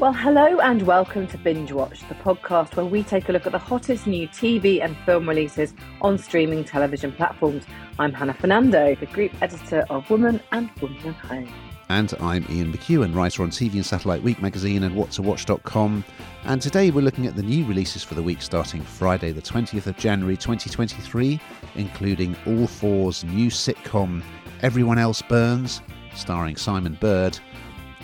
Well, 0.00 0.14
hello 0.14 0.60
and 0.60 0.80
welcome 0.86 1.26
to 1.26 1.36
Binge 1.36 1.72
Watch, 1.72 2.08
the 2.08 2.14
podcast 2.14 2.74
where 2.74 2.86
we 2.86 3.02
take 3.02 3.28
a 3.28 3.32
look 3.32 3.44
at 3.44 3.52
the 3.52 3.58
hottest 3.58 4.06
new 4.06 4.26
TV 4.28 4.82
and 4.82 4.96
film 5.04 5.28
releases 5.28 5.74
on 6.00 6.16
streaming 6.16 6.64
television 6.64 7.12
platforms. 7.12 7.66
I'm 7.98 8.14
Hannah 8.14 8.32
Fernando, 8.32 8.94
the 8.94 9.04
group 9.04 9.30
editor 9.42 9.84
of 9.90 10.08
Woman 10.08 10.40
and 10.52 10.70
Woman 10.80 11.08
at 11.08 11.14
Home. 11.16 11.52
And 11.90 12.14
I'm 12.18 12.46
Ian 12.48 12.72
McEwan, 12.72 13.14
writer 13.14 13.42
on 13.42 13.50
TV 13.50 13.74
and 13.74 13.84
Satellite 13.84 14.22
Week 14.22 14.40
magazine 14.40 14.84
and 14.84 14.96
whattowatch.com. 14.96 16.02
And 16.44 16.62
today 16.62 16.90
we're 16.90 17.02
looking 17.02 17.26
at 17.26 17.36
the 17.36 17.42
new 17.42 17.66
releases 17.66 18.02
for 18.02 18.14
the 18.14 18.22
week 18.22 18.40
starting 18.40 18.80
Friday, 18.80 19.32
the 19.32 19.42
20th 19.42 19.86
of 19.86 19.98
January 19.98 20.38
2023, 20.38 21.38
including 21.74 22.34
All 22.46 22.66
Four's 22.66 23.22
new 23.24 23.50
sitcom 23.50 24.22
Everyone 24.62 24.98
Else 24.98 25.20
Burns, 25.20 25.82
starring 26.14 26.56
Simon 26.56 26.96
Bird, 27.00 27.38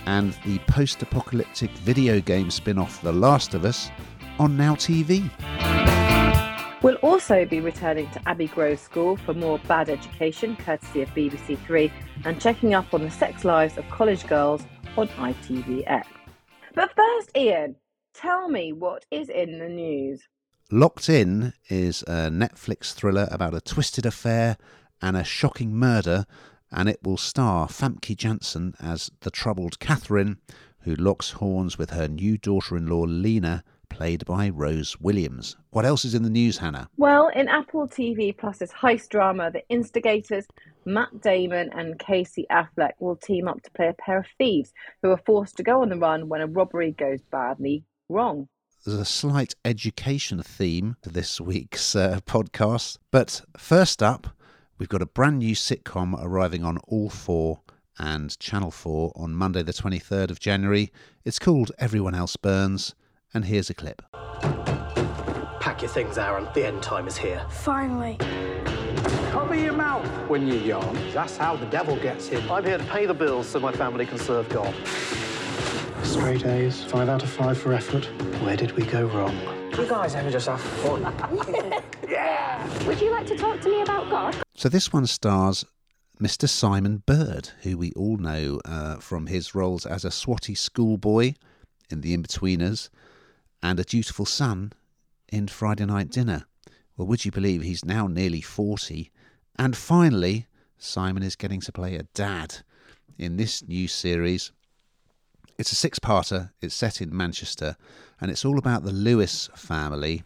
and 0.06 0.32
the 0.44 0.58
post 0.60 1.02
apocalyptic 1.02 1.70
video 1.78 2.20
game 2.20 2.50
spin 2.50 2.78
off 2.78 3.02
The 3.02 3.12
Last 3.12 3.54
of 3.54 3.64
Us 3.64 3.90
on 4.38 4.56
Now 4.56 4.74
TV. 4.74 5.30
We'll 6.82 6.96
also 6.96 7.44
be 7.44 7.60
returning 7.60 8.08
to 8.10 8.28
Abbey 8.28 8.46
Grove 8.46 8.78
School 8.78 9.16
for 9.16 9.34
more 9.34 9.58
bad 9.60 9.88
education, 9.88 10.56
courtesy 10.56 11.02
of 11.02 11.08
BBC 11.10 11.58
Three, 11.66 11.92
and 12.24 12.40
checking 12.40 12.74
up 12.74 12.94
on 12.94 13.02
the 13.02 13.10
sex 13.10 13.44
lives 13.44 13.76
of 13.76 13.88
college 13.90 14.26
girls 14.26 14.64
on 14.96 15.08
ITVX. 15.08 16.04
But 16.74 16.92
first, 16.94 17.36
Ian, 17.36 17.76
tell 18.14 18.48
me 18.48 18.72
what 18.72 19.04
is 19.10 19.28
in 19.28 19.58
the 19.58 19.68
news. 19.68 20.28
Locked 20.70 21.08
In 21.08 21.54
is 21.68 22.02
a 22.02 22.28
Netflix 22.28 22.92
thriller 22.92 23.28
about 23.30 23.54
a 23.54 23.60
twisted 23.60 24.04
affair 24.04 24.56
and 25.00 25.16
a 25.16 25.24
shocking 25.24 25.74
murder 25.74 26.26
and 26.70 26.88
it 26.88 27.00
will 27.02 27.16
star 27.16 27.68
Famke 27.68 28.16
Janssen 28.16 28.74
as 28.80 29.10
the 29.20 29.30
troubled 29.30 29.78
Catherine, 29.78 30.38
who 30.80 30.94
locks 30.94 31.32
horns 31.32 31.78
with 31.78 31.90
her 31.90 32.08
new 32.08 32.38
daughter 32.38 32.76
in 32.76 32.86
law 32.86 33.02
Lena, 33.02 33.64
played 33.88 34.24
by 34.24 34.48
Rose 34.48 35.00
Williams. 35.00 35.56
What 35.70 35.84
else 35.84 36.04
is 36.04 36.14
in 36.14 36.22
the 36.22 36.30
news, 36.30 36.58
Hannah? 36.58 36.88
Well, 36.96 37.28
in 37.28 37.48
Apple 37.48 37.88
TV 37.88 38.36
Plus's 38.36 38.72
heist 38.72 39.08
drama, 39.08 39.50
The 39.50 39.66
Instigators, 39.68 40.46
Matt 40.84 41.20
Damon 41.20 41.70
and 41.72 41.98
Casey 41.98 42.46
Affleck 42.50 42.92
will 42.98 43.16
team 43.16 43.48
up 43.48 43.62
to 43.62 43.70
play 43.72 43.88
a 43.88 43.94
pair 43.94 44.18
of 44.18 44.26
thieves 44.38 44.72
who 45.02 45.10
are 45.10 45.20
forced 45.24 45.56
to 45.56 45.62
go 45.62 45.82
on 45.82 45.88
the 45.88 45.96
run 45.96 46.28
when 46.28 46.40
a 46.40 46.46
robbery 46.46 46.92
goes 46.92 47.20
badly 47.30 47.84
wrong. 48.08 48.48
There's 48.84 49.00
a 49.00 49.04
slight 49.04 49.54
education 49.64 50.42
theme 50.42 50.96
to 51.02 51.10
this 51.10 51.40
week's 51.40 51.96
uh, 51.96 52.20
podcast. 52.26 52.98
But 53.10 53.42
first 53.56 54.00
up, 54.00 54.28
We've 54.78 54.90
got 54.90 55.00
a 55.00 55.06
brand 55.06 55.38
new 55.38 55.54
sitcom 55.54 56.14
arriving 56.22 56.62
on 56.62 56.76
All 56.86 57.08
4 57.08 57.60
and 57.98 58.38
Channel 58.38 58.70
4 58.70 59.12
on 59.16 59.32
Monday, 59.32 59.62
the 59.62 59.72
23rd 59.72 60.30
of 60.30 60.38
January. 60.38 60.92
It's 61.24 61.38
called 61.38 61.72
Everyone 61.78 62.14
Else 62.14 62.36
Burns, 62.36 62.94
and 63.32 63.46
here's 63.46 63.70
a 63.70 63.74
clip. 63.74 64.02
Pack 65.60 65.80
your 65.80 65.88
things, 65.88 66.18
Aaron. 66.18 66.46
The 66.52 66.66
end 66.66 66.82
time 66.82 67.06
is 67.08 67.16
here. 67.16 67.42
Finally. 67.48 68.18
Cover 69.30 69.54
your 69.54 69.72
mouth 69.72 70.06
when 70.28 70.46
you 70.46 70.56
yawn. 70.56 70.94
That's 71.14 71.38
how 71.38 71.56
the 71.56 71.66
devil 71.66 71.96
gets 71.96 72.28
in. 72.28 72.46
I'm 72.50 72.62
here 72.62 72.76
to 72.76 72.84
pay 72.84 73.06
the 73.06 73.14
bills 73.14 73.48
so 73.48 73.58
my 73.58 73.72
family 73.72 74.04
can 74.04 74.18
serve 74.18 74.46
God. 74.50 74.74
Straight 76.02 76.44
A's, 76.44 76.84
five 76.84 77.08
out 77.08 77.22
of 77.22 77.30
five 77.30 77.56
for 77.56 77.72
effort. 77.72 78.04
Where 78.42 78.58
did 78.58 78.72
we 78.72 78.84
go 78.84 79.06
wrong? 79.06 79.34
You 79.70 79.86
guys 79.86 80.14
ever 80.14 80.30
just 80.30 80.48
have 80.48 80.60
fun? 80.60 81.02
yeah! 82.08 82.86
Would 82.86 83.00
you 83.00 83.10
like 83.10 83.26
to 83.28 83.36
talk 83.38 83.60
to 83.62 83.70
me 83.70 83.80
about 83.80 84.10
God? 84.10 84.45
So 84.66 84.70
this 84.70 84.92
one 84.92 85.06
stars 85.06 85.64
Mr. 86.20 86.48
Simon 86.48 87.04
Bird, 87.06 87.50
who 87.62 87.78
we 87.78 87.92
all 87.92 88.16
know 88.16 88.60
uh, 88.64 88.96
from 88.96 89.28
his 89.28 89.54
roles 89.54 89.86
as 89.86 90.04
a 90.04 90.08
swotty 90.08 90.58
schoolboy 90.58 91.34
in 91.88 92.00
The 92.00 92.16
Inbetweeners 92.16 92.88
and 93.62 93.78
a 93.78 93.84
dutiful 93.84 94.26
son 94.26 94.72
in 95.28 95.46
Friday 95.46 95.86
Night 95.86 96.10
Dinner. 96.10 96.46
Well, 96.96 97.06
would 97.06 97.24
you 97.24 97.30
believe 97.30 97.62
he's 97.62 97.84
now 97.84 98.08
nearly 98.08 98.40
40? 98.40 99.12
And 99.56 99.76
finally, 99.76 100.48
Simon 100.78 101.22
is 101.22 101.36
getting 101.36 101.60
to 101.60 101.70
play 101.70 101.94
a 101.94 102.08
dad 102.12 102.56
in 103.16 103.36
this 103.36 103.62
new 103.68 103.86
series. 103.86 104.50
It's 105.58 105.70
a 105.70 105.76
six 105.76 106.00
parter, 106.00 106.50
it's 106.60 106.74
set 106.74 107.00
in 107.00 107.16
Manchester, 107.16 107.76
and 108.20 108.32
it's 108.32 108.44
all 108.44 108.58
about 108.58 108.82
the 108.82 108.90
Lewis 108.90 109.48
family. 109.54 110.24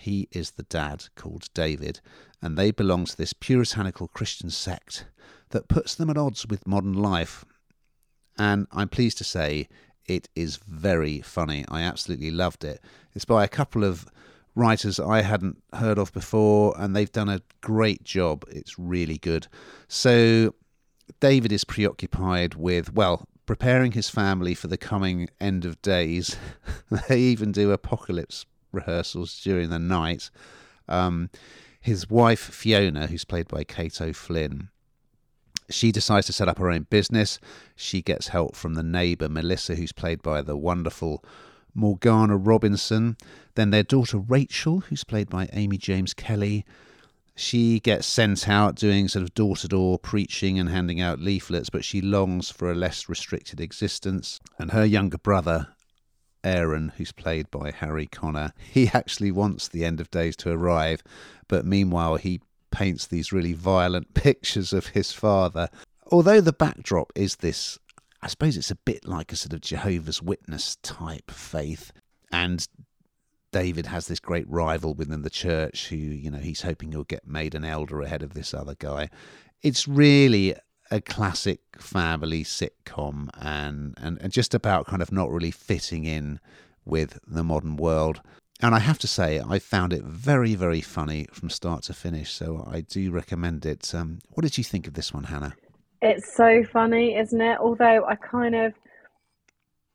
He 0.00 0.28
is 0.32 0.52
the 0.52 0.62
dad 0.62 1.04
called 1.14 1.50
David, 1.52 2.00
and 2.40 2.56
they 2.56 2.70
belong 2.70 3.04
to 3.04 3.14
this 3.14 3.34
puritanical 3.34 4.08
Christian 4.08 4.48
sect 4.48 5.04
that 5.50 5.68
puts 5.68 5.94
them 5.94 6.08
at 6.08 6.16
odds 6.16 6.46
with 6.46 6.66
modern 6.66 6.94
life. 6.94 7.44
And 8.38 8.66
I'm 8.72 8.88
pleased 8.88 9.18
to 9.18 9.24
say 9.24 9.68
it 10.06 10.30
is 10.34 10.56
very 10.56 11.20
funny. 11.20 11.66
I 11.68 11.82
absolutely 11.82 12.30
loved 12.30 12.64
it. 12.64 12.80
It's 13.14 13.26
by 13.26 13.44
a 13.44 13.48
couple 13.48 13.84
of 13.84 14.06
writers 14.54 14.98
I 14.98 15.20
hadn't 15.20 15.62
heard 15.74 15.98
of 15.98 16.14
before, 16.14 16.74
and 16.78 16.96
they've 16.96 17.12
done 17.12 17.28
a 17.28 17.42
great 17.60 18.02
job. 18.02 18.46
It's 18.48 18.78
really 18.78 19.18
good. 19.18 19.48
So, 19.86 20.54
David 21.20 21.52
is 21.52 21.64
preoccupied 21.64 22.54
with, 22.54 22.94
well, 22.94 23.28
preparing 23.44 23.92
his 23.92 24.08
family 24.08 24.54
for 24.54 24.68
the 24.68 24.78
coming 24.78 25.28
end 25.38 25.66
of 25.66 25.82
days. 25.82 26.36
they 27.08 27.20
even 27.20 27.52
do 27.52 27.70
apocalypse 27.70 28.46
rehearsals 28.72 29.40
during 29.40 29.70
the 29.70 29.78
night. 29.78 30.30
Um, 30.88 31.30
his 31.80 32.10
wife, 32.10 32.40
Fiona, 32.40 33.06
who's 33.06 33.24
played 33.24 33.48
by 33.48 33.64
Kate 33.64 34.00
O'Flynn, 34.00 34.68
she 35.70 35.92
decides 35.92 36.26
to 36.26 36.32
set 36.32 36.48
up 36.48 36.58
her 36.58 36.70
own 36.70 36.86
business. 36.90 37.38
She 37.76 38.02
gets 38.02 38.28
help 38.28 38.56
from 38.56 38.74
the 38.74 38.82
neighbour, 38.82 39.28
Melissa, 39.28 39.76
who's 39.76 39.92
played 39.92 40.22
by 40.22 40.42
the 40.42 40.56
wonderful 40.56 41.24
Morgana 41.74 42.36
Robinson. 42.36 43.16
Then 43.54 43.70
their 43.70 43.82
daughter, 43.82 44.18
Rachel, 44.18 44.80
who's 44.80 45.04
played 45.04 45.30
by 45.30 45.48
Amy 45.52 45.78
James 45.78 46.12
Kelly. 46.12 46.64
She 47.36 47.80
gets 47.80 48.06
sent 48.06 48.48
out 48.48 48.74
doing 48.74 49.08
sort 49.08 49.22
of 49.22 49.34
door 49.34 49.56
to 49.56 49.68
door 49.68 49.98
preaching 49.98 50.58
and 50.58 50.68
handing 50.68 51.00
out 51.00 51.20
leaflets, 51.20 51.70
but 51.70 51.84
she 51.84 52.00
longs 52.00 52.50
for 52.50 52.70
a 52.70 52.74
less 52.74 53.08
restricted 53.08 53.60
existence. 53.60 54.40
And 54.58 54.72
her 54.72 54.84
younger 54.84 55.18
brother, 55.18 55.68
Aaron, 56.44 56.92
who's 56.96 57.12
played 57.12 57.50
by 57.50 57.70
Harry 57.70 58.06
Connor, 58.06 58.52
he 58.58 58.88
actually 58.92 59.30
wants 59.30 59.68
the 59.68 59.84
end 59.84 60.00
of 60.00 60.10
days 60.10 60.36
to 60.36 60.50
arrive, 60.50 61.02
but 61.48 61.64
meanwhile 61.64 62.16
he 62.16 62.40
paints 62.70 63.06
these 63.06 63.32
really 63.32 63.52
violent 63.52 64.14
pictures 64.14 64.72
of 64.72 64.88
his 64.88 65.12
father. 65.12 65.68
Although 66.10 66.40
the 66.40 66.52
backdrop 66.52 67.12
is 67.14 67.36
this, 67.36 67.78
I 68.22 68.28
suppose 68.28 68.56
it's 68.56 68.70
a 68.70 68.76
bit 68.76 69.06
like 69.06 69.32
a 69.32 69.36
sort 69.36 69.52
of 69.52 69.60
Jehovah's 69.60 70.22
Witness 70.22 70.76
type 70.82 71.30
faith, 71.30 71.92
and 72.32 72.66
David 73.52 73.86
has 73.86 74.06
this 74.06 74.20
great 74.20 74.48
rival 74.48 74.94
within 74.94 75.22
the 75.22 75.30
church 75.30 75.88
who, 75.88 75.96
you 75.96 76.30
know, 76.30 76.38
he's 76.38 76.62
hoping 76.62 76.92
he'll 76.92 77.04
get 77.04 77.26
made 77.26 77.54
an 77.54 77.64
elder 77.64 78.00
ahead 78.00 78.22
of 78.22 78.34
this 78.34 78.54
other 78.54 78.74
guy. 78.78 79.10
It's 79.62 79.88
really 79.88 80.54
a 80.90 81.00
classic 81.00 81.60
family 81.78 82.42
sitcom 82.44 83.28
and, 83.40 83.94
and, 84.00 84.20
and 84.20 84.32
just 84.32 84.54
about 84.54 84.86
kind 84.86 85.02
of 85.02 85.12
not 85.12 85.30
really 85.30 85.50
fitting 85.50 86.04
in 86.04 86.40
with 86.84 87.18
the 87.26 87.44
modern 87.44 87.76
world. 87.76 88.20
And 88.62 88.74
I 88.74 88.80
have 88.80 88.98
to 88.98 89.06
say, 89.06 89.40
I 89.40 89.58
found 89.58 89.92
it 89.92 90.02
very, 90.02 90.54
very 90.54 90.80
funny 90.80 91.26
from 91.32 91.48
start 91.48 91.84
to 91.84 91.94
finish. 91.94 92.32
So 92.32 92.66
I 92.70 92.82
do 92.82 93.10
recommend 93.10 93.64
it. 93.64 93.94
Um, 93.94 94.18
what 94.30 94.42
did 94.42 94.58
you 94.58 94.64
think 94.64 94.86
of 94.86 94.94
this 94.94 95.14
one, 95.14 95.24
Hannah? 95.24 95.54
It's 96.02 96.34
so 96.34 96.64
funny, 96.64 97.16
isn't 97.16 97.40
it? 97.40 97.58
Although 97.58 98.04
I 98.06 98.16
kind 98.16 98.54
of, 98.54 98.74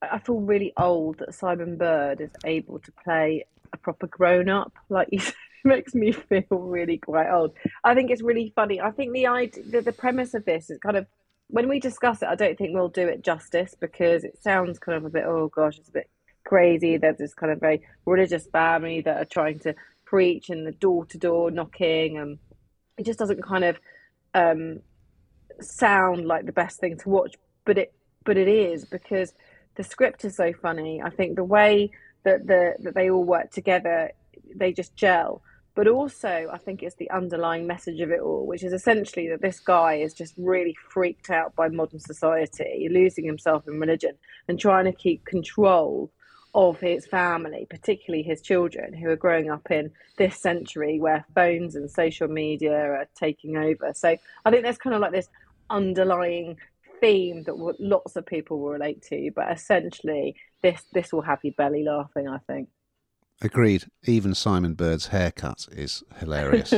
I 0.01 0.19
feel 0.19 0.39
really 0.39 0.73
old 0.77 1.19
that 1.19 1.33
Simon 1.35 1.77
Bird 1.77 2.21
is 2.21 2.31
able 2.43 2.79
to 2.79 2.91
play 3.03 3.45
a 3.73 3.77
proper 3.77 4.07
grown 4.07 4.49
up. 4.49 4.73
Like 4.89 5.09
you 5.11 5.19
makes 5.75 5.95
me 5.95 6.11
feel 6.11 6.43
really 6.49 6.97
quite 6.97 7.29
old. 7.29 7.53
I 7.83 7.95
think 7.95 8.11
it's 8.11 8.21
really 8.21 8.53
funny. 8.55 8.79
I 8.79 8.91
think 8.91 9.13
the 9.13 9.27
idea, 9.27 9.63
the, 9.63 9.81
the 9.81 9.91
premise 9.91 10.33
of 10.33 10.45
this 10.45 10.69
is 10.69 10.77
kind 10.77 10.95
of 10.95 11.07
when 11.47 11.67
we 11.67 11.79
discuss 11.79 12.21
it. 12.21 12.27
I 12.27 12.35
don't 12.35 12.57
think 12.57 12.73
we'll 12.73 12.89
do 12.89 13.07
it 13.07 13.23
justice 13.23 13.75
because 13.79 14.23
it 14.23 14.41
sounds 14.41 14.79
kind 14.79 14.97
of 14.97 15.05
a 15.05 15.09
bit. 15.09 15.25
Oh 15.25 15.47
gosh, 15.47 15.77
it's 15.77 15.89
a 15.89 15.93
bit 15.93 16.09
crazy. 16.45 16.97
There's 16.97 17.17
this 17.17 17.33
kind 17.33 17.51
of 17.51 17.59
very 17.59 17.81
religious 18.05 18.47
family 18.47 19.01
that 19.01 19.17
are 19.17 19.25
trying 19.25 19.59
to 19.59 19.75
preach 20.05 20.49
and 20.49 20.65
the 20.65 20.71
door 20.71 21.05
to 21.07 21.17
door 21.17 21.51
knocking, 21.51 22.17
and 22.17 22.37
it 22.97 23.05
just 23.05 23.19
doesn't 23.19 23.43
kind 23.43 23.63
of 23.63 23.79
um, 24.33 24.79
sound 25.61 26.27
like 26.27 26.45
the 26.45 26.51
best 26.51 26.79
thing 26.79 26.97
to 26.99 27.09
watch. 27.09 27.35
But 27.65 27.77
it 27.77 27.93
but 28.23 28.37
it 28.37 28.47
is 28.47 28.85
because 28.85 29.33
the 29.75 29.83
script 29.83 30.25
is 30.25 30.35
so 30.35 30.53
funny. 30.53 31.01
I 31.01 31.09
think 31.09 31.35
the 31.35 31.43
way 31.43 31.91
that 32.23 32.45
the 32.47 32.75
that 32.79 32.93
they 32.95 33.09
all 33.09 33.23
work 33.23 33.51
together, 33.51 34.11
they 34.55 34.73
just 34.73 34.95
gel. 34.95 35.41
But 35.75 35.89
also, 35.89 36.49
I 36.51 36.57
think 36.57 36.81
it's 36.81 36.95
the 36.95 37.11
underlying 37.11 37.67
message 37.67 37.99
of 37.99 38.09
it 38.09 38.21
all, 38.21 38.47
which 38.47 38.63
is 38.63 38.71
essentially 38.71 39.27
that 39.29 39.41
this 39.41 39.59
guy 39.59 39.95
is 39.95 40.13
just 40.13 40.33
really 40.37 40.75
freaked 40.89 41.29
out 41.29 41.53
by 41.55 41.67
modern 41.67 41.99
society, 41.99 42.87
losing 42.89 43.25
himself 43.25 43.67
in 43.67 43.79
religion, 43.79 44.15
and 44.47 44.57
trying 44.57 44.85
to 44.85 44.93
keep 44.93 45.25
control 45.25 46.11
of 46.53 46.79
his 46.79 47.05
family, 47.05 47.67
particularly 47.69 48.23
his 48.23 48.41
children 48.41 48.93
who 48.93 49.09
are 49.09 49.17
growing 49.17 49.51
up 49.51 49.69
in 49.69 49.91
this 50.17 50.37
century 50.37 51.01
where 51.01 51.25
phones 51.35 51.75
and 51.75 51.91
social 51.91 52.29
media 52.29 52.73
are 52.73 53.07
taking 53.13 53.57
over. 53.57 53.91
So 53.93 54.15
I 54.45 54.49
think 54.49 54.63
there's 54.63 54.77
kind 54.77 54.95
of 54.95 55.01
like 55.01 55.11
this 55.11 55.27
underlying 55.69 56.57
theme 57.01 57.43
that 57.43 57.57
lots 57.79 58.15
of 58.15 58.25
people 58.25 58.59
will 58.59 58.69
relate 58.69 59.01
to, 59.09 59.31
but 59.35 59.51
essentially, 59.51 60.37
this 60.61 60.85
this 60.93 61.11
will 61.11 61.21
have 61.23 61.39
your 61.43 61.53
belly 61.57 61.83
laughing. 61.83 62.29
I 62.29 62.37
think. 62.47 62.69
Agreed. 63.41 63.85
Even 64.05 64.33
Simon 64.33 64.75
Bird's 64.75 65.07
haircut 65.07 65.67
is 65.71 66.03
hilarious. 66.17 66.73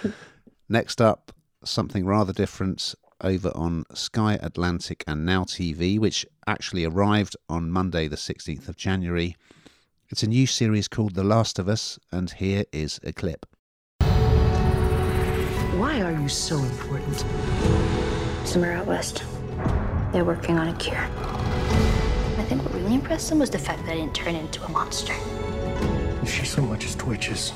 Next 0.68 1.00
up, 1.00 1.32
something 1.64 2.04
rather 2.04 2.32
different 2.32 2.94
over 3.20 3.52
on 3.54 3.84
Sky 3.94 4.38
Atlantic 4.42 5.04
and 5.06 5.24
Now 5.24 5.44
TV, 5.44 5.98
which 5.98 6.26
actually 6.46 6.84
arrived 6.84 7.36
on 7.48 7.70
Monday, 7.70 8.08
the 8.08 8.16
16th 8.16 8.68
of 8.68 8.76
January. 8.76 9.36
It's 10.10 10.22
a 10.22 10.28
new 10.28 10.46
series 10.46 10.88
called 10.88 11.14
The 11.14 11.24
Last 11.24 11.58
of 11.58 11.68
Us, 11.68 11.98
and 12.12 12.30
here 12.30 12.64
is 12.72 13.00
a 13.02 13.12
clip. 13.12 13.46
Why 15.78 16.02
are 16.02 16.12
you 16.12 16.28
so 16.28 16.58
important? 16.58 17.24
Somewhere 18.46 18.72
out 18.72 18.86
west. 18.86 19.24
They're 20.12 20.24
working 20.24 20.58
on 20.58 20.68
a 20.68 20.76
cure. 20.76 20.96
I 20.98 22.44
think 22.46 22.62
what 22.62 22.74
really 22.74 22.94
impressed 22.94 23.30
them 23.30 23.38
was 23.38 23.50
the 23.50 23.58
fact 23.58 23.84
that 23.86 23.92
I 23.92 23.96
didn't 23.96 24.14
turn 24.14 24.34
into 24.34 24.62
a 24.64 24.68
monster. 24.68 25.14
She 26.26 26.44
so 26.46 26.62
much 26.62 26.84
as 26.86 26.96
twitches, 26.96 27.52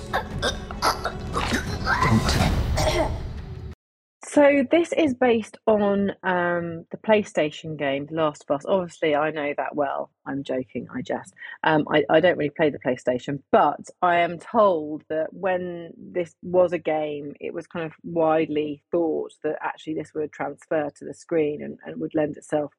So 4.22 4.64
this 4.70 4.92
is 4.92 5.14
based 5.14 5.56
on 5.66 6.10
um, 6.22 6.84
the 6.90 6.98
PlayStation 6.98 7.78
game 7.78 8.06
The 8.06 8.14
Last 8.14 8.44
of 8.46 8.56
Us. 8.56 8.64
Obviously, 8.68 9.16
I 9.16 9.30
know 9.30 9.54
that 9.56 9.74
well. 9.74 10.10
I'm 10.26 10.44
joking. 10.44 10.86
I 10.94 11.00
jest. 11.00 11.32
Um, 11.64 11.88
I, 11.90 12.04
I 12.10 12.20
don't 12.20 12.36
really 12.36 12.52
play 12.56 12.70
the 12.70 12.78
PlayStation, 12.78 13.40
but 13.50 13.88
I 14.02 14.18
am 14.18 14.38
told 14.38 15.02
that 15.08 15.32
when 15.32 15.92
this 15.96 16.34
was 16.42 16.72
a 16.72 16.78
game, 16.78 17.34
it 17.40 17.54
was 17.54 17.66
kind 17.66 17.86
of 17.86 17.92
widely 18.04 18.82
thought 18.90 19.32
that 19.44 19.56
actually 19.62 19.94
this 19.94 20.12
would 20.14 20.30
transfer 20.30 20.90
to 20.90 21.04
the 21.04 21.14
screen 21.14 21.62
and, 21.62 21.78
and 21.84 22.00
would 22.00 22.14
lend 22.14 22.36
itself 22.36 22.72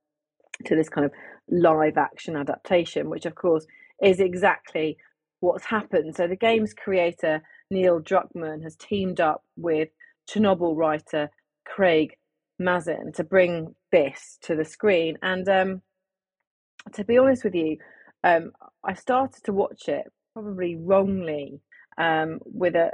to 0.65 0.75
this 0.75 0.88
kind 0.88 1.06
of 1.06 1.12
live 1.50 1.97
action 1.97 2.35
adaptation, 2.35 3.09
which 3.09 3.25
of 3.25 3.33
course 3.35 3.65
is 4.01 4.19
exactly 4.19 4.97
what's 5.39 5.65
happened. 5.65 6.15
So 6.15 6.27
the 6.27 6.36
game's 6.36 6.74
creator 6.74 7.41
Neil 7.71 8.00
Druckmann 8.00 8.63
has 8.63 8.75
teamed 8.75 9.19
up 9.19 9.44
with 9.56 9.89
Chernobyl 10.30 10.75
writer 10.75 11.30
Craig 11.65 12.15
Mazin 12.59 13.12
to 13.13 13.24
bring 13.24 13.75
this 13.91 14.38
to 14.44 14.56
the 14.56 14.65
screen. 14.65 15.18
And 15.21 15.47
um, 15.47 15.81
to 16.94 17.03
be 17.03 17.18
honest 17.18 17.44
with 17.44 17.56
you, 17.56 17.77
um, 18.24 18.51
I 18.83 18.94
started 18.94 19.44
to 19.45 19.53
watch 19.53 19.88
it 19.88 20.06
probably 20.33 20.75
wrongly 20.75 21.62
um, 21.97 22.39
with 22.45 22.75
a 22.75 22.92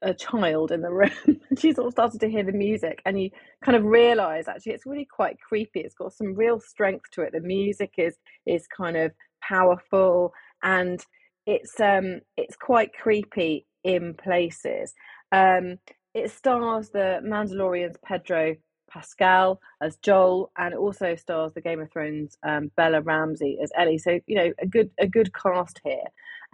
a 0.00 0.14
child 0.14 0.72
in 0.72 0.80
the 0.80 0.90
room. 0.90 1.10
She 1.58 1.74
sort 1.74 1.86
of 1.86 1.92
started 1.92 2.20
to 2.20 2.30
hear 2.30 2.44
the 2.44 2.52
music 2.52 3.02
and 3.04 3.20
you 3.22 3.28
kind 3.62 3.76
of 3.76 3.84
realize 3.84 4.48
actually 4.48 4.72
it's 4.72 4.86
really 4.86 5.04
quite 5.04 5.38
creepy. 5.38 5.80
It's 5.80 5.94
got 5.94 6.14
some 6.14 6.34
real 6.34 6.58
strength 6.58 7.10
to 7.12 7.20
it. 7.20 7.32
The 7.32 7.40
music 7.40 7.92
is 7.98 8.16
is 8.46 8.66
kind 8.66 8.96
of 8.96 9.12
powerful. 9.42 10.32
And 10.62 11.04
it's 11.46 11.78
um 11.80 12.20
it's 12.36 12.56
quite 12.56 12.92
creepy 12.94 13.66
in 13.84 14.14
places. 14.14 14.94
Um 15.32 15.78
it 16.14 16.30
stars 16.30 16.90
the 16.90 17.20
Mandalorian's 17.24 17.96
Pedro 18.04 18.56
Pascal 18.90 19.60
as 19.80 19.96
Joel, 19.96 20.50
and 20.58 20.74
also 20.74 21.14
stars 21.14 21.52
the 21.54 21.62
Game 21.62 21.80
of 21.80 21.90
Thrones 21.90 22.36
um, 22.46 22.70
Bella 22.76 23.00
Ramsey 23.00 23.58
as 23.62 23.72
Ellie. 23.76 23.98
So 23.98 24.20
you 24.26 24.36
know 24.36 24.52
a 24.60 24.66
good 24.66 24.90
a 24.98 25.06
good 25.06 25.32
cast 25.32 25.80
here, 25.84 26.04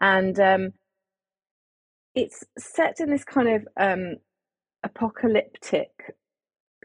and 0.00 0.38
um, 0.38 0.70
it's 2.14 2.44
set 2.58 3.00
in 3.00 3.10
this 3.10 3.24
kind 3.24 3.48
of 3.48 3.68
um, 3.78 4.16
apocalyptic 4.84 5.90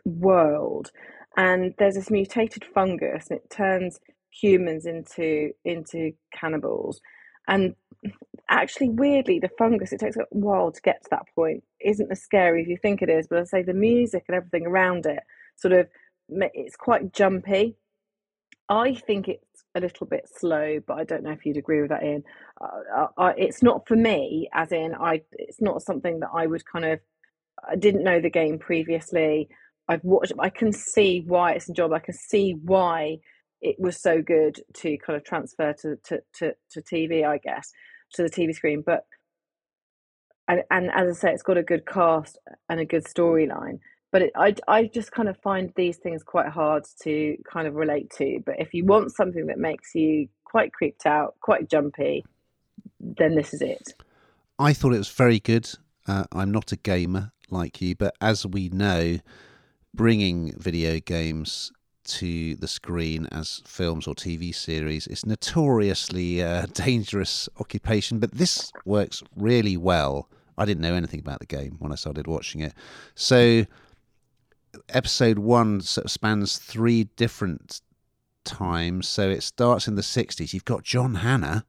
world, 0.05 0.91
and 1.38 1.73
there's 1.77 1.95
this 1.95 2.09
mutated 2.11 2.65
fungus, 2.73 3.29
and 3.29 3.39
it 3.39 3.50
turns 3.51 4.00
humans 4.31 4.85
into 4.88 5.51
into 5.63 6.11
cannibals, 6.33 7.00
and 7.48 7.75
actually 8.50 8.90
weirdly 8.90 9.40
the 9.40 9.50
fungus 9.57 9.94
it 9.94 10.00
takes 10.00 10.18
a 10.18 10.25
while 10.31 10.72
to 10.72 10.81
get 10.81 11.01
to 11.04 11.10
that 11.12 11.25
point. 11.36 11.63
Isn't 11.80 12.12
as 12.12 12.22
scary 12.22 12.62
as 12.62 12.68
you 12.68 12.78
think 12.78 13.01
it 13.01 13.10
is 13.10 13.28
but 13.28 13.40
i 13.40 13.44
say 13.44 13.63
the 13.63 13.74
music 13.74 14.25
and 14.28 14.36
everything 14.36 14.68
around 14.68 15.06
it 15.06 15.19
sort 15.56 15.74
of 15.74 15.88
it's 16.30 16.75
quite 16.75 17.13
jumpy. 17.13 17.75
I 18.69 18.95
think 18.95 19.28
it's 19.28 19.63
a 19.75 19.80
little 19.80 20.07
bit 20.07 20.28
slow 20.34 20.80
but 20.86 20.98
i 20.98 21.04
don't 21.04 21.24
know 21.24 21.31
if 21.31 21.45
you'd 21.45 21.57
agree 21.57 21.81
with 21.81 21.90
that 21.90 22.04
ian. 22.04 22.24
Uh, 22.62 23.07
I, 23.18 23.31
it's 23.38 23.63
not 23.63 23.88
for 23.88 23.96
me 23.96 24.50
as 24.54 24.72
in 24.72 24.94
i 24.96 25.22
it's 25.34 25.62
not 25.62 25.81
something 25.81 26.19
that 26.19 26.30
i 26.34 26.46
would 26.46 26.66
kind 26.66 26.86
of 26.86 27.00
i 27.69 27.75
didn't 27.75 28.04
know 28.04 28.19
the 28.22 28.30
game 28.30 28.60
previously. 28.60 29.50
I've 29.88 30.04
watched 30.04 30.34
i 30.39 30.50
can 30.50 30.72
see 30.72 31.24
why 31.25 31.54
it's 31.54 31.69
a 31.69 31.74
job. 31.74 31.92
I 31.94 32.00
can 32.00 32.13
see 32.13 32.56
why 32.63 33.19
it 33.63 33.77
was 33.80 34.00
so 34.00 34.21
good 34.21 34.62
to 34.74 34.98
kind 34.98 35.18
of 35.18 35.24
transfer 35.24 35.74
to, 35.74 35.95
to, 36.04 36.21
to, 36.33 36.54
to 36.69 36.81
tv 36.81 37.25
i 37.25 37.38
guess 37.38 37.71
to 38.13 38.24
the 38.24 38.30
TV 38.30 38.54
screen. 38.54 38.83
But 38.86 39.06
and, 40.48 40.62
and 40.69 40.89
as 40.94 41.18
I 41.18 41.19
say, 41.19 41.33
it's 41.33 41.44
got 41.44 41.57
a 41.57 41.63
good 41.63 41.86
cast 41.86 42.38
and 42.69 42.80
a 42.80 42.86
good 42.86 43.06
storyline. 43.06 43.80
But 44.12 44.24
it, 44.24 44.31
I 44.36 44.56
I 44.68 44.86
just 44.86 45.12
kind 45.12 45.27
of 45.27 45.38
find 45.38 45.71
these 45.75 45.98
things 45.98 46.24
quite 46.24 46.50
hard 46.50 46.83
to 47.04 47.38
kind 47.51 47.68
of 47.68 47.75
relate 47.75 48.12
to. 48.18 48.39
But 48.45 48.60
if 48.60 48.74
you 48.74 48.86
want 48.86 49.12
something 49.15 49.48
that 49.48 49.57
makes 49.57 49.95
you 49.95 50.27
quite 50.45 50.71
creeped 50.71 51.06
out, 51.06 51.36
quite 51.42 51.69
jumpy, 51.69 52.24
then 53.00 53.36
this 53.36 53.54
is 53.54 53.62
it. 53.62 53.94
I 54.60 54.74
thought 54.74 54.94
it 54.94 55.00
was 55.00 55.10
very 55.10 55.39
good. 55.39 55.68
Uh, 56.07 56.25
I'm 56.31 56.51
not 56.51 56.71
a 56.71 56.75
gamer 56.75 57.31
like 57.50 57.81
you, 57.81 57.95
but 57.95 58.15
as 58.21 58.45
we 58.45 58.69
know, 58.69 59.18
bringing 59.95 60.54
video 60.60 61.00
games 61.00 61.71
to 62.03 62.55
the 62.55 62.67
screen 62.67 63.27
as 63.31 63.61
films 63.65 64.07
or 64.07 64.15
TV 64.15 64.53
series. 64.53 65.07
It's 65.07 65.25
notoriously 65.25 66.41
uh, 66.41 66.63
a 66.63 66.67
dangerous 66.73 67.50
occupation, 67.59 68.19
but 68.19 68.31
this 68.31 68.71
works 68.85 69.23
really 69.35 69.77
well. 69.77 70.29
I 70.57 70.65
didn't 70.65 70.81
know 70.81 70.94
anything 70.94 71.19
about 71.19 71.39
the 71.39 71.45
game 71.45 71.77
when 71.79 71.91
I 71.91 71.95
started 71.95 72.27
watching 72.27 72.61
it. 72.61 72.73
So, 73.15 73.65
episode 74.89 75.39
one 75.39 75.81
spans 75.81 76.57
three 76.57 77.05
different 77.15 77.81
times. 78.44 79.07
So, 79.07 79.29
it 79.29 79.41
starts 79.41 79.88
in 79.88 79.95
the 79.95 80.01
60s. 80.01 80.53
You've 80.53 80.65
got 80.65 80.83
John 80.83 81.15
Hannah, 81.15 81.65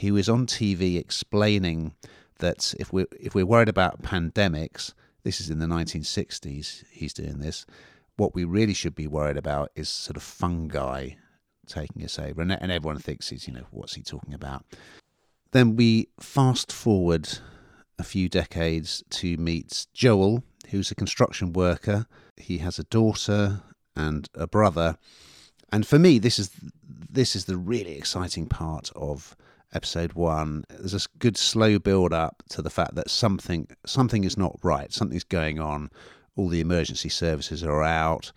who 0.00 0.16
is 0.16 0.28
on 0.28 0.46
TV 0.46 0.98
explaining 0.98 1.94
that 2.38 2.74
if 2.78 2.92
we're, 2.92 3.08
if 3.18 3.34
we're 3.34 3.46
worried 3.46 3.68
about 3.68 4.02
pandemics, 4.02 4.94
this 5.24 5.40
is 5.40 5.50
in 5.50 5.58
the 5.58 5.66
1960s, 5.66 6.84
he's 6.90 7.12
doing 7.12 7.40
this 7.40 7.66
what 8.20 8.34
we 8.34 8.44
really 8.44 8.74
should 8.74 8.94
be 8.94 9.06
worried 9.06 9.38
about 9.38 9.70
is 9.74 9.88
sort 9.88 10.14
of 10.14 10.22
fungi 10.22 11.08
taking 11.66 12.04
us 12.04 12.18
over. 12.18 12.42
And, 12.42 12.52
and 12.52 12.70
everyone 12.70 12.98
thinks 12.98 13.30
he's, 13.30 13.48
you 13.48 13.54
know, 13.54 13.64
what's 13.70 13.94
he 13.94 14.02
talking 14.02 14.34
about? 14.34 14.62
Then 15.52 15.74
we 15.74 16.08
fast 16.20 16.70
forward 16.70 17.38
a 17.98 18.04
few 18.04 18.28
decades 18.28 19.02
to 19.08 19.38
meet 19.38 19.86
Joel, 19.94 20.44
who's 20.68 20.90
a 20.90 20.94
construction 20.94 21.54
worker. 21.54 22.06
He 22.36 22.58
has 22.58 22.78
a 22.78 22.84
daughter 22.84 23.62
and 23.96 24.28
a 24.34 24.46
brother. 24.46 24.98
And 25.72 25.86
for 25.86 25.98
me, 25.98 26.18
this 26.18 26.38
is 26.38 26.50
this 27.12 27.34
is 27.34 27.46
the 27.46 27.56
really 27.56 27.96
exciting 27.96 28.46
part 28.46 28.90
of 28.94 29.34
episode 29.72 30.12
one. 30.12 30.64
There's 30.68 30.94
a 30.94 31.08
good 31.18 31.38
slow 31.38 31.78
build 31.78 32.12
up 32.12 32.42
to 32.50 32.60
the 32.60 32.70
fact 32.70 32.96
that 32.96 33.08
something 33.08 33.68
something 33.86 34.24
is 34.24 34.36
not 34.36 34.58
right. 34.62 34.92
Something's 34.92 35.24
going 35.24 35.58
on 35.58 35.90
all 36.40 36.48
the 36.48 36.60
emergency 36.60 37.10
services 37.10 37.62
are 37.62 37.82
out. 37.82 38.32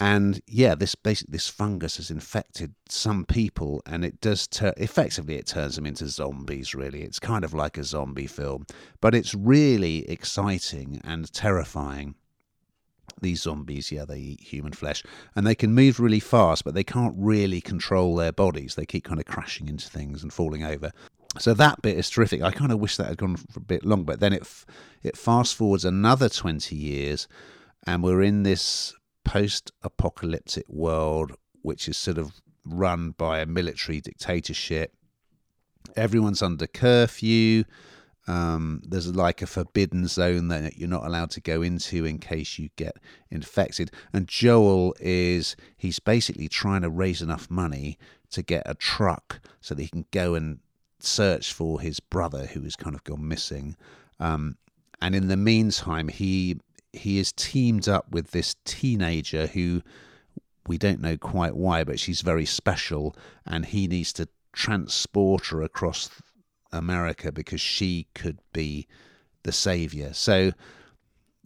And 0.00 0.42
yeah, 0.48 0.74
this 0.74 0.96
basically 0.96 1.32
this 1.32 1.48
fungus 1.48 1.96
has 1.96 2.10
infected 2.10 2.74
some 2.88 3.24
people, 3.24 3.82
and 3.86 4.04
it 4.04 4.20
does 4.20 4.48
ter- 4.48 4.74
effectively 4.76 5.36
it 5.36 5.46
turns 5.46 5.76
them 5.76 5.86
into 5.86 6.08
zombies. 6.08 6.74
Really, 6.74 7.02
it's 7.02 7.20
kind 7.20 7.44
of 7.44 7.54
like 7.54 7.78
a 7.78 7.84
zombie 7.84 8.26
film, 8.26 8.66
but 9.00 9.14
it's 9.14 9.32
really 9.32 9.98
exciting 10.10 11.00
and 11.04 11.32
terrifying. 11.32 12.16
These 13.22 13.42
zombies, 13.42 13.90
yeah, 13.92 14.04
they 14.04 14.18
eat 14.18 14.40
human 14.40 14.72
flesh, 14.72 15.02
and 15.34 15.46
they 15.46 15.54
can 15.54 15.72
move 15.72 16.00
really 16.00 16.20
fast, 16.20 16.64
but 16.64 16.74
they 16.74 16.84
can't 16.84 17.14
really 17.16 17.60
control 17.62 18.16
their 18.16 18.32
bodies. 18.32 18.74
They 18.74 18.84
keep 18.84 19.04
kind 19.04 19.20
of 19.20 19.26
crashing 19.26 19.68
into 19.68 19.88
things 19.88 20.22
and 20.22 20.32
falling 20.32 20.64
over. 20.64 20.90
So 21.38 21.54
that 21.54 21.82
bit 21.82 21.98
is 21.98 22.10
terrific. 22.10 22.42
I 22.42 22.50
kind 22.50 22.72
of 22.72 22.80
wish 22.80 22.96
that 22.96 23.08
had 23.08 23.18
gone 23.18 23.36
for 23.36 23.58
a 23.58 23.62
bit 23.62 23.84
long, 23.84 24.04
but 24.04 24.20
then 24.20 24.32
it 24.32 24.46
it 25.02 25.16
fast 25.16 25.54
forwards 25.54 25.84
another 25.84 26.28
twenty 26.28 26.76
years, 26.76 27.28
and 27.86 28.02
we're 28.02 28.22
in 28.22 28.42
this 28.42 28.94
post-apocalyptic 29.24 30.68
world, 30.68 31.32
which 31.62 31.88
is 31.88 31.96
sort 31.96 32.18
of 32.18 32.40
run 32.64 33.10
by 33.10 33.40
a 33.40 33.46
military 33.46 34.00
dictatorship. 34.00 34.92
Everyone's 35.96 36.42
under 36.42 36.66
curfew. 36.66 37.64
Um, 38.28 38.82
there's 38.84 39.14
like 39.14 39.40
a 39.40 39.46
forbidden 39.46 40.08
zone 40.08 40.48
that 40.48 40.78
you're 40.78 40.88
not 40.88 41.06
allowed 41.06 41.30
to 41.30 41.40
go 41.40 41.62
into 41.62 42.04
in 42.04 42.18
case 42.18 42.58
you 42.58 42.70
get 42.76 42.96
infected. 43.30 43.92
And 44.12 44.26
Joel 44.26 44.94
is 44.98 45.54
he's 45.76 46.00
basically 46.00 46.48
trying 46.48 46.82
to 46.82 46.90
raise 46.90 47.22
enough 47.22 47.48
money 47.48 47.98
to 48.30 48.42
get 48.42 48.64
a 48.66 48.74
truck 48.74 49.40
so 49.60 49.74
that 49.74 49.82
he 49.82 49.88
can 49.88 50.06
go 50.10 50.34
and 50.34 50.58
search 50.98 51.52
for 51.52 51.80
his 51.80 52.00
brother 52.00 52.46
who 52.46 52.62
has 52.62 52.76
kind 52.76 52.94
of 52.94 53.04
gone 53.04 53.26
missing. 53.26 53.76
Um, 54.18 54.56
and 55.00 55.14
in 55.14 55.28
the 55.28 55.36
meantime, 55.36 56.08
he 56.08 56.58
he 56.92 57.18
is 57.18 57.32
teamed 57.32 57.88
up 57.88 58.10
with 58.10 58.30
this 58.30 58.56
teenager 58.64 59.46
who 59.46 59.82
we 60.66 60.78
don't 60.78 61.00
know 61.00 61.16
quite 61.16 61.54
why, 61.54 61.84
but 61.84 62.00
she's 62.00 62.22
very 62.22 62.46
special, 62.46 63.14
and 63.44 63.66
he 63.66 63.86
needs 63.86 64.12
to 64.14 64.28
transport 64.52 65.46
her 65.46 65.62
across 65.62 66.10
America 66.72 67.30
because 67.30 67.60
she 67.60 68.06
could 68.14 68.38
be 68.52 68.86
the 69.42 69.52
savior. 69.52 70.12
So, 70.12 70.52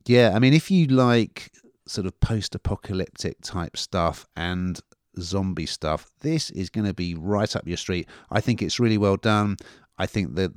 yeah, 0.07 0.33
I 0.35 0.39
mean, 0.39 0.55
if 0.55 0.71
you 0.71 0.87
like 0.87 1.53
sort 1.87 2.07
of 2.07 2.19
post 2.21 2.55
apocalyptic 2.55 3.41
type 3.43 3.77
stuff 3.77 4.27
and 4.37 4.81
zombie 5.21 5.67
stuff, 5.67 6.11
this 6.21 6.51
is 6.51 6.71
going 6.71 6.87
to 6.87 6.95
be 6.95 7.15
right 7.15 7.55
up 7.55 7.67
your 7.67 7.77
street. 7.77 8.09
I 8.31 8.41
think 8.41 8.63
it's 8.63 8.81
really 8.81 8.99
well 8.99 9.17
done. 9.17 9.57
I 9.99 10.07
think 10.07 10.35
that 10.37 10.53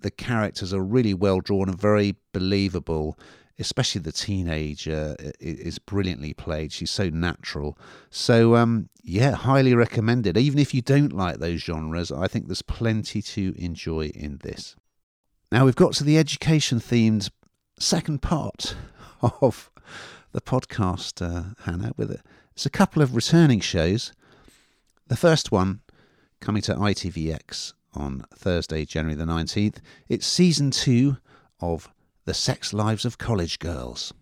the 0.00 0.10
characters 0.10 0.72
are 0.72 0.82
really 0.82 1.14
well 1.14 1.40
drawn 1.40 1.68
and 1.68 1.78
very 1.78 2.16
believable 2.32 3.18
especially 3.58 4.00
the 4.00 4.12
teenager 4.12 5.16
is 5.40 5.78
brilliantly 5.78 6.34
played. 6.34 6.72
She's 6.72 6.90
so 6.90 7.08
natural. 7.08 7.78
So 8.10 8.56
um, 8.56 8.88
yeah, 9.02 9.32
highly 9.32 9.74
recommended. 9.74 10.36
Even 10.36 10.58
if 10.58 10.74
you 10.74 10.82
don't 10.82 11.12
like 11.12 11.38
those 11.38 11.60
genres, 11.60 12.12
I 12.12 12.28
think 12.28 12.46
there's 12.46 12.62
plenty 12.62 13.22
to 13.22 13.54
enjoy 13.56 14.06
in 14.14 14.38
this. 14.42 14.76
Now 15.50 15.64
we've 15.64 15.76
got 15.76 15.94
to 15.94 16.04
the 16.04 16.18
education 16.18 16.80
themed 16.80 17.30
second 17.78 18.20
part 18.20 18.76
of 19.40 19.70
the 20.32 20.40
podcast, 20.40 21.22
uh, 21.24 21.54
Hannah. 21.64 21.92
With 21.96 22.10
it, 22.10 22.20
it's 22.56 22.64
a 22.64 22.70
couple 22.70 23.02
of 23.02 23.14
returning 23.14 23.60
shows. 23.60 24.12
The 25.08 25.16
first 25.16 25.52
one 25.52 25.80
coming 26.40 26.62
to 26.62 26.74
ITVX 26.74 27.74
on 27.94 28.24
Thursday, 28.34 28.86
January 28.86 29.14
the 29.14 29.24
19th. 29.24 29.76
It's 30.08 30.26
season 30.26 30.70
two 30.70 31.18
of 31.60 31.92
the 32.24 32.32
Sex 32.32 32.72
Lives 32.72 33.04
of 33.04 33.18
College 33.18 33.58
Girls. 33.58 34.14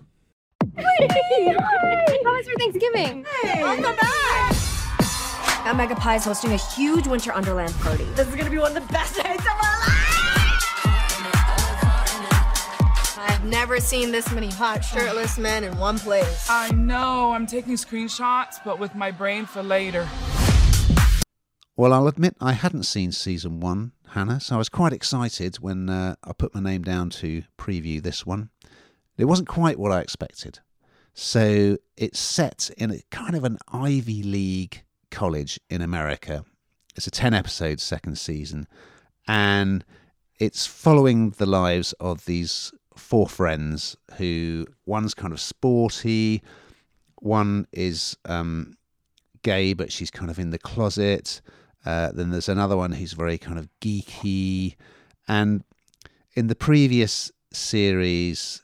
Hey! 0.76 0.85
Hi! 1.09 2.19
How 2.25 2.37
was 2.37 2.47
your 2.49 2.59
Thanksgiving? 2.59 3.25
Hey! 3.43 3.62
Welcome 3.62 3.97
back! 3.97 5.76
Mega 5.76 5.95
Pie 5.95 6.17
is 6.17 6.25
hosting 6.25 6.53
a 6.53 6.57
huge 6.57 7.07
winter 7.07 7.33
Underland 7.33 7.75
party. 7.75 8.05
This 8.14 8.26
is 8.29 8.35
gonna 8.35 8.50
be 8.50 8.59
one 8.59 8.76
of 8.76 8.87
the 8.87 8.93
best 8.93 9.17
nights 9.17 9.47
of 9.47 9.74
I've 13.16 13.44
never 13.44 13.78
seen 13.78 14.11
this 14.11 14.30
many 14.33 14.49
hot, 14.49 14.85
shirtless 14.85 15.38
men 15.38 15.62
in 15.62 15.76
one 15.78 15.99
place. 15.99 16.47
I 16.50 16.71
know, 16.73 17.33
I'm 17.33 17.47
taking 17.47 17.75
screenshots, 17.75 18.56
but 18.64 18.78
with 18.78 18.94
my 18.94 19.11
brain 19.11 19.47
for 19.47 19.62
later. 19.62 20.09
Well, 21.76 21.92
I'll 21.92 22.09
admit 22.09 22.37
I 22.40 22.52
hadn't 22.52 22.85
seen 22.85 23.12
season 23.12 23.61
one, 23.61 23.92
Hannah, 24.09 24.40
so 24.40 24.56
I 24.56 24.59
was 24.59 24.68
quite 24.68 24.92
excited 24.92 25.56
when 25.56 25.88
uh, 25.88 26.16
I 26.25 26.33
put 26.33 26.54
my 26.54 26.61
name 26.61 26.83
down 26.83 27.11
to 27.11 27.44
preview 27.56 28.02
this 28.02 28.26
one. 28.26 28.50
It 29.16 29.26
wasn't 29.26 29.49
quite 29.49 29.78
what 29.78 29.92
I 29.92 30.00
expected. 30.00 30.61
So 31.12 31.78
it's 31.97 32.18
set 32.18 32.71
in 32.76 32.90
a 32.90 33.00
kind 33.11 33.37
of 33.37 33.44
an 33.44 33.59
Ivy 33.73 34.25
League 34.25 34.83
college 35.11 35.61
in 35.71 35.83
America. 35.83 36.44
It's 36.97 37.06
a 37.06 37.12
10 37.12 37.35
episode 37.35 37.80
second 37.80 38.18
season, 38.18 38.66
and 39.28 39.85
it's 40.38 40.66
following 40.66 41.30
the 41.30 41.47
lives 41.47 41.92
of 41.94 42.25
these 42.25 42.73
four 42.97 43.29
friends 43.29 43.97
who 44.17 44.67
one's 44.87 45.15
kind 45.15 45.33
of 45.33 45.41
sporty, 45.41 46.43
one 47.21 47.67
is 47.73 48.17
um, 48.25 48.77
gay, 49.43 49.73
but 49.73 49.93
she's 49.93 50.11
kind 50.11 50.31
of 50.31 50.39
in 50.39 50.51
the 50.51 50.59
closet. 50.59 51.41
Uh, 51.87 52.11
then 52.13 52.31
there's 52.31 52.49
another 52.49 52.77
one 52.77 52.93
who's 52.93 53.13
very 53.13 53.39
kind 53.39 53.59
of 53.59 53.69
geeky. 53.81 54.77
And 55.29 55.65
in 56.35 56.49
the 56.49 56.55
previous 56.55 57.31
series, 57.53 58.63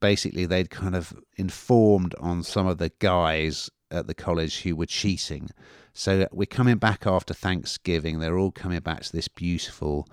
basically 0.00 0.46
they'd 0.46 0.70
kind 0.70 0.96
of 0.96 1.14
informed 1.36 2.14
on 2.20 2.42
some 2.42 2.66
of 2.66 2.78
the 2.78 2.92
guys 2.98 3.70
at 3.90 4.06
the 4.06 4.14
college 4.14 4.62
who 4.62 4.76
were 4.76 4.86
cheating. 4.86 5.50
So 5.92 6.26
we're 6.32 6.46
coming 6.46 6.76
back 6.76 7.06
after 7.06 7.34
Thanksgiving. 7.34 8.18
They're 8.18 8.38
all 8.38 8.52
coming 8.52 8.80
back 8.80 9.02
to 9.02 9.12
this 9.12 9.28
beautiful 9.28 10.08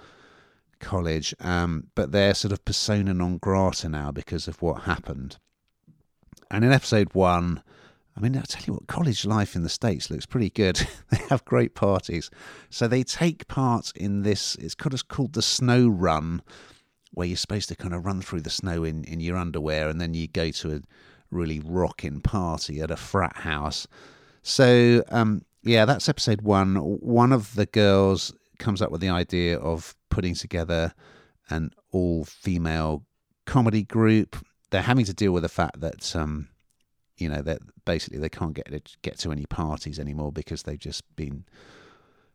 college, 0.85 1.33
um, 1.39 1.87
but 1.95 2.11
they're 2.11 2.33
sort 2.33 2.51
of 2.51 2.63
persona 2.63 3.13
non 3.13 3.37
grata 3.37 3.89
now 3.89 4.11
because 4.11 4.47
of 4.47 4.61
what 4.61 4.83
happened. 4.83 5.37
And 6.49 6.63
in 6.63 6.71
episode 6.71 7.13
one, 7.13 7.63
I 8.15 8.21
mean, 8.21 8.37
I'll 8.37 8.43
tell 8.43 8.63
you 8.65 8.73
what, 8.73 8.87
college 8.87 9.25
life 9.25 9.55
in 9.55 9.63
the 9.63 9.69
States 9.69 10.09
looks 10.09 10.25
pretty 10.25 10.49
good. 10.49 10.87
they 11.09 11.17
have 11.29 11.43
great 11.43 11.75
parties. 11.75 12.29
So 12.69 12.87
they 12.87 13.03
take 13.03 13.47
part 13.47 13.91
in 13.95 14.21
this, 14.21 14.55
it's 14.55 14.75
kind 14.75 14.93
of 14.93 15.07
called 15.07 15.33
the 15.33 15.41
snow 15.41 15.87
run, 15.87 16.41
where 17.11 17.27
you're 17.27 17.35
supposed 17.35 17.67
to 17.69 17.75
kind 17.75 17.93
of 17.93 18.05
run 18.05 18.21
through 18.21 18.41
the 18.41 18.49
snow 18.49 18.83
in, 18.83 19.03
in 19.05 19.19
your 19.19 19.37
underwear 19.37 19.89
and 19.89 19.99
then 19.99 20.13
you 20.13 20.27
go 20.27 20.51
to 20.51 20.75
a 20.75 20.81
really 21.31 21.59
rocking 21.59 22.21
party 22.21 22.79
at 22.79 22.91
a 22.91 22.95
frat 22.95 23.37
house. 23.37 23.87
So, 24.43 25.03
um, 25.09 25.43
yeah, 25.63 25.85
that's 25.85 26.07
episode 26.07 26.41
one. 26.41 26.75
One 26.75 27.31
of 27.33 27.55
the 27.55 27.65
girls 27.65 28.33
comes 28.59 28.81
up 28.81 28.91
with 28.91 29.01
the 29.01 29.09
idea 29.09 29.57
of 29.57 29.95
putting 30.09 30.35
together 30.35 30.93
an 31.49 31.71
all 31.91 32.25
female 32.25 33.03
comedy 33.45 33.83
group. 33.83 34.35
They're 34.71 34.81
having 34.81 35.05
to 35.05 35.13
deal 35.13 35.31
with 35.31 35.43
the 35.43 35.49
fact 35.49 35.79
that. 35.81 36.15
Um, 36.15 36.49
you 37.17 37.29
know 37.29 37.41
that 37.41 37.59
basically 37.85 38.19
they 38.19 38.29
can't 38.29 38.53
get 38.53 38.97
get 39.01 39.17
to 39.19 39.31
any 39.31 39.45
parties 39.45 39.99
anymore 39.99 40.31
because 40.31 40.63
they've 40.63 40.79
just 40.79 41.03
been 41.15 41.45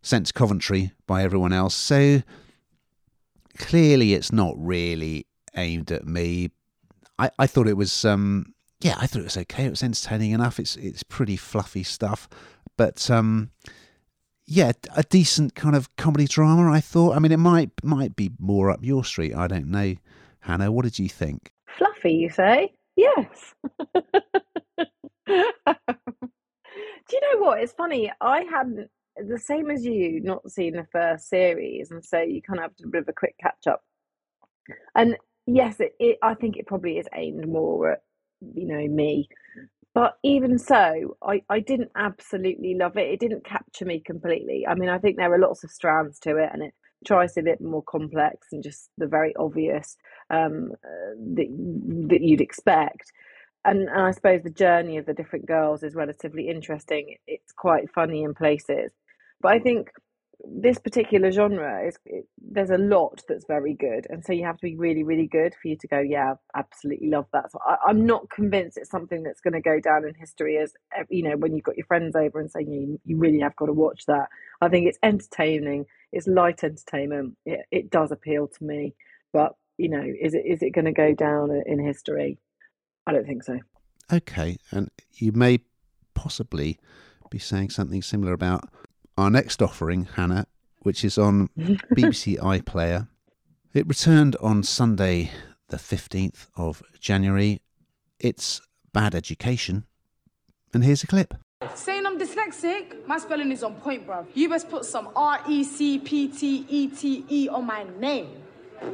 sent 0.03 0.27
to 0.27 0.33
Coventry 0.33 0.93
by 1.07 1.23
everyone 1.23 1.53
else. 1.53 1.75
So 1.75 2.23
clearly, 3.59 4.15
it's 4.15 4.33
not 4.33 4.55
really 4.57 5.27
aimed 5.57 5.93
at 5.93 6.07
me. 6.07 6.51
I, 7.19 7.31
I 7.39 7.47
thought 7.47 7.69
it 7.69 7.77
was 7.77 8.05
um 8.05 8.55
yeah 8.81 8.97
I 8.99 9.07
thought 9.07 9.21
it 9.21 9.25
was 9.25 9.37
okay. 9.37 9.65
It 9.67 9.71
was 9.71 9.83
entertaining 9.83 10.33
enough. 10.33 10.59
It's 10.59 10.77
it's 10.77 11.03
pretty 11.03 11.37
fluffy 11.37 11.83
stuff, 11.83 12.29
but 12.77 13.11
um 13.11 13.51
yeah, 14.51 14.73
a 14.97 15.05
decent 15.05 15.55
kind 15.55 15.77
of 15.77 15.95
comedy 15.95 16.27
drama. 16.27 16.73
I 16.73 16.81
thought. 16.81 17.15
I 17.15 17.21
mean, 17.21 17.31
it 17.31 17.37
might 17.37 17.71
might 17.85 18.17
be 18.17 18.33
more 18.41 18.69
up 18.69 18.81
your 18.83 19.05
street. 19.05 19.33
I 19.33 19.47
don't 19.47 19.71
know, 19.71 19.95
Hannah. 20.41 20.73
What 20.73 20.83
did 20.83 20.99
you 20.99 21.09
think? 21.09 21.53
Fluffy, 21.79 22.15
you 22.15 22.31
say? 22.31 22.75
Yes. 22.97 23.55
Do 23.95 25.37
you 27.13 27.21
know 27.21 27.41
what? 27.41 27.61
It's 27.61 27.73
funny. 27.73 28.13
I 28.21 28.41
hadn't 28.43 28.89
the 29.17 29.39
same 29.39 29.71
as 29.71 29.85
you 29.85 30.21
not 30.21 30.51
seen 30.51 30.75
the 30.75 30.87
first 30.91 31.29
series, 31.29 31.93
and 31.93 32.05
so 32.05 32.21
you 32.21 32.43
kind 32.43 32.59
of 32.59 32.65
have 32.65 32.73
a 32.85 32.89
bit 32.89 33.03
of 33.03 33.09
a 33.09 33.13
quick 33.13 33.37
catch 33.41 33.69
up. 33.69 33.83
And 34.97 35.17
yes, 35.47 35.79
it, 35.79 35.93
it 36.01 36.19
I 36.25 36.35
think 36.35 36.57
it 36.57 36.67
probably 36.67 36.99
is 36.99 37.07
aimed 37.15 37.47
more 37.47 37.93
at 37.93 38.03
you 38.41 38.67
know 38.67 38.89
me, 38.89 39.29
but 39.95 40.19
even 40.23 40.59
so, 40.59 41.17
I 41.23 41.43
I 41.49 41.61
didn't 41.61 41.91
absolutely 41.97 42.75
love 42.75 42.97
it. 42.97 43.09
It 43.11 43.21
didn't 43.21 43.45
capture 43.45 43.85
me 43.85 44.01
completely. 44.01 44.67
I 44.67 44.75
mean, 44.75 44.89
I 44.89 44.99
think 44.99 45.17
there 45.17 45.33
are 45.33 45.39
lots 45.39 45.65
of 45.65 45.71
strands 45.71 46.19
to 46.21 46.37
it, 46.37 46.51
and 46.53 46.63
it 46.63 46.75
tries 47.07 47.35
to 47.35 47.41
a 47.41 47.45
bit 47.45 47.61
more 47.61 47.83
complex 47.83 48.49
and 48.53 48.63
just 48.63 48.91
the 48.99 49.07
very 49.07 49.35
obvious 49.37 49.97
um, 50.31 50.73
uh, 50.85 51.15
that 51.35 52.07
that 52.11 52.21
you'd 52.23 52.41
expect 52.43 53.13
and, 53.65 53.89
and 53.89 54.01
I 54.03 54.13
suppose 54.13 54.43
the 54.43 54.51
journey 54.51 54.99
of 54.99 55.07
the 55.07 55.15
different 55.15 55.47
girls 55.47 55.85
is 55.85 55.95
relatively 55.95 56.49
interesting. 56.49 57.17
It's 57.29 57.53
quite 57.53 57.91
funny 57.95 58.25
in 58.25 58.35
places, 58.35 58.93
but 59.43 59.53
I 59.53 59.59
think 59.61 59.91
this 60.45 60.79
particular 60.79 61.31
genre 61.31 61.87
is 61.87 61.99
there's 62.51 62.71
a 62.71 62.79
lot 62.79 63.23
that's 63.29 63.45
very 63.47 63.75
good, 63.75 64.07
and 64.11 64.25
so 64.25 64.33
you 64.33 64.45
have 64.45 64.57
to 64.57 64.63
be 64.63 64.77
really, 64.77 65.05
really 65.05 65.29
good 65.29 65.55
for 65.55 65.69
you 65.69 65.77
to 65.77 65.87
go. 65.87 66.01
Yeah, 66.01 66.35
absolutely 66.57 67.09
love 67.09 67.27
that. 67.33 67.53
So 67.53 67.61
I, 67.65 67.91
am 67.91 68.05
not 68.05 68.29
convinced 68.29 68.77
it's 68.77 68.91
something 68.91 69.23
that's 69.23 69.41
going 69.41 69.55
to 69.55 69.61
go 69.61 69.79
down 69.79 70.05
in 70.07 70.15
history 70.15 70.59
as 70.59 70.75
eh, 70.97 71.05
you 71.09 71.23
know 71.23 71.37
when 71.37 71.55
you've 71.55 71.65
got 71.65 71.77
your 71.77 71.87
friends 71.87 72.17
over 72.17 72.41
and 72.41 72.51
saying 72.51 72.71
you 72.71 73.01
you 73.05 73.17
really 73.17 73.41
have 73.41 73.55
got 73.57 73.67
to 73.67 73.73
watch 73.73 74.05
that. 74.07 74.29
I 74.61 74.69
think 74.69 74.89
it's 74.89 74.99
entertaining. 75.03 75.87
It's 76.13 76.27
light 76.27 76.65
entertainment. 76.65 77.37
It, 77.47 77.61
it 77.71 77.91
does 77.91 78.11
appeal 78.11 78.49
to 78.49 78.65
me, 78.65 78.95
but 79.33 79.55
you 79.79 79.89
know, 79.89 80.03
is 80.03 80.35
it 80.35 80.43
is 80.45 80.61
it 80.61 80.75
going 80.75 80.87
to 80.87 80.93
go 80.93 81.15
down 81.15 81.51
in 81.67 81.79
history? 81.79 82.39
I 83.07 83.13
don't 83.13 83.27
think 83.27 83.45
so. 83.45 83.61
Okay, 84.13 84.57
and 84.73 84.91
you 85.15 85.31
may 85.33 85.61
possibly 86.15 86.81
be 87.31 87.39
saying 87.39 87.71
something 87.71 88.03
similar 88.03 88.33
about 88.33 88.69
our 89.17 89.31
next 89.31 89.63
offering, 89.63 90.09
Hannah, 90.17 90.47
which 90.83 91.05
is 91.05 91.19
on 91.19 91.49
BBC 91.59 92.39
iPlayer. 92.39 93.09
It 93.73 93.87
returned 93.87 94.37
on 94.41 94.63
Sunday, 94.63 95.31
the 95.69 95.77
15th 95.77 96.49
of 96.57 96.83
January. 96.99 97.61
It's 98.19 98.61
Bad 98.93 99.15
Education. 99.15 99.85
And 100.75 100.85
here's 100.85 101.03
a 101.03 101.07
clip. 101.07 101.35
Saying 101.75 102.07
I'm 102.07 102.19
dyslexic, 102.19 103.07
my 103.07 103.19
spelling 103.19 103.53
is 103.53 103.63
on 103.63 103.75
point, 103.75 104.07
bruv. 104.07 104.27
You 104.35 104.49
best 104.49 104.71
put 104.71 104.85
some 104.85 105.11
R 105.15 105.41
E 105.47 105.63
C 105.63 105.99
P 105.99 106.29
T 106.29 106.65
E 106.69 106.89
T 106.89 107.25
E 107.29 107.49
on 107.49 107.67
my 107.67 107.85
name. 107.99 108.29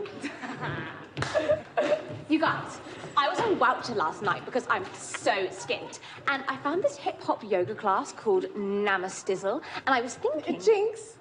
you 2.29 2.41
guys, 2.41 2.81
I 3.17 3.29
was 3.29 3.39
on 3.39 3.57
Wowcher 3.57 3.95
last 3.95 4.21
night 4.21 4.45
because 4.45 4.67
I'm 4.69 4.85
so 4.95 5.47
skint, 5.47 6.01
and 6.27 6.43
I 6.49 6.57
found 6.57 6.83
this 6.83 6.97
hip 6.97 7.23
hop 7.23 7.49
yoga 7.49 7.75
class 7.75 8.13
called 8.13 8.47
Namastizzle, 8.57 9.63
and 9.87 9.95
I 9.95 10.01
was 10.01 10.17
thinking. 10.17 10.61
Jinx, 10.61 11.19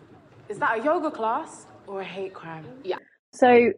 is 0.49 0.59
that 0.59 0.79
a 0.79 0.83
yoga 0.83 1.11
class 1.11 1.67
or 1.87 2.01
a 2.01 2.03
hate 2.03 2.33
crime? 2.33 2.65
Yeah. 2.83 2.97
So, 3.33 3.71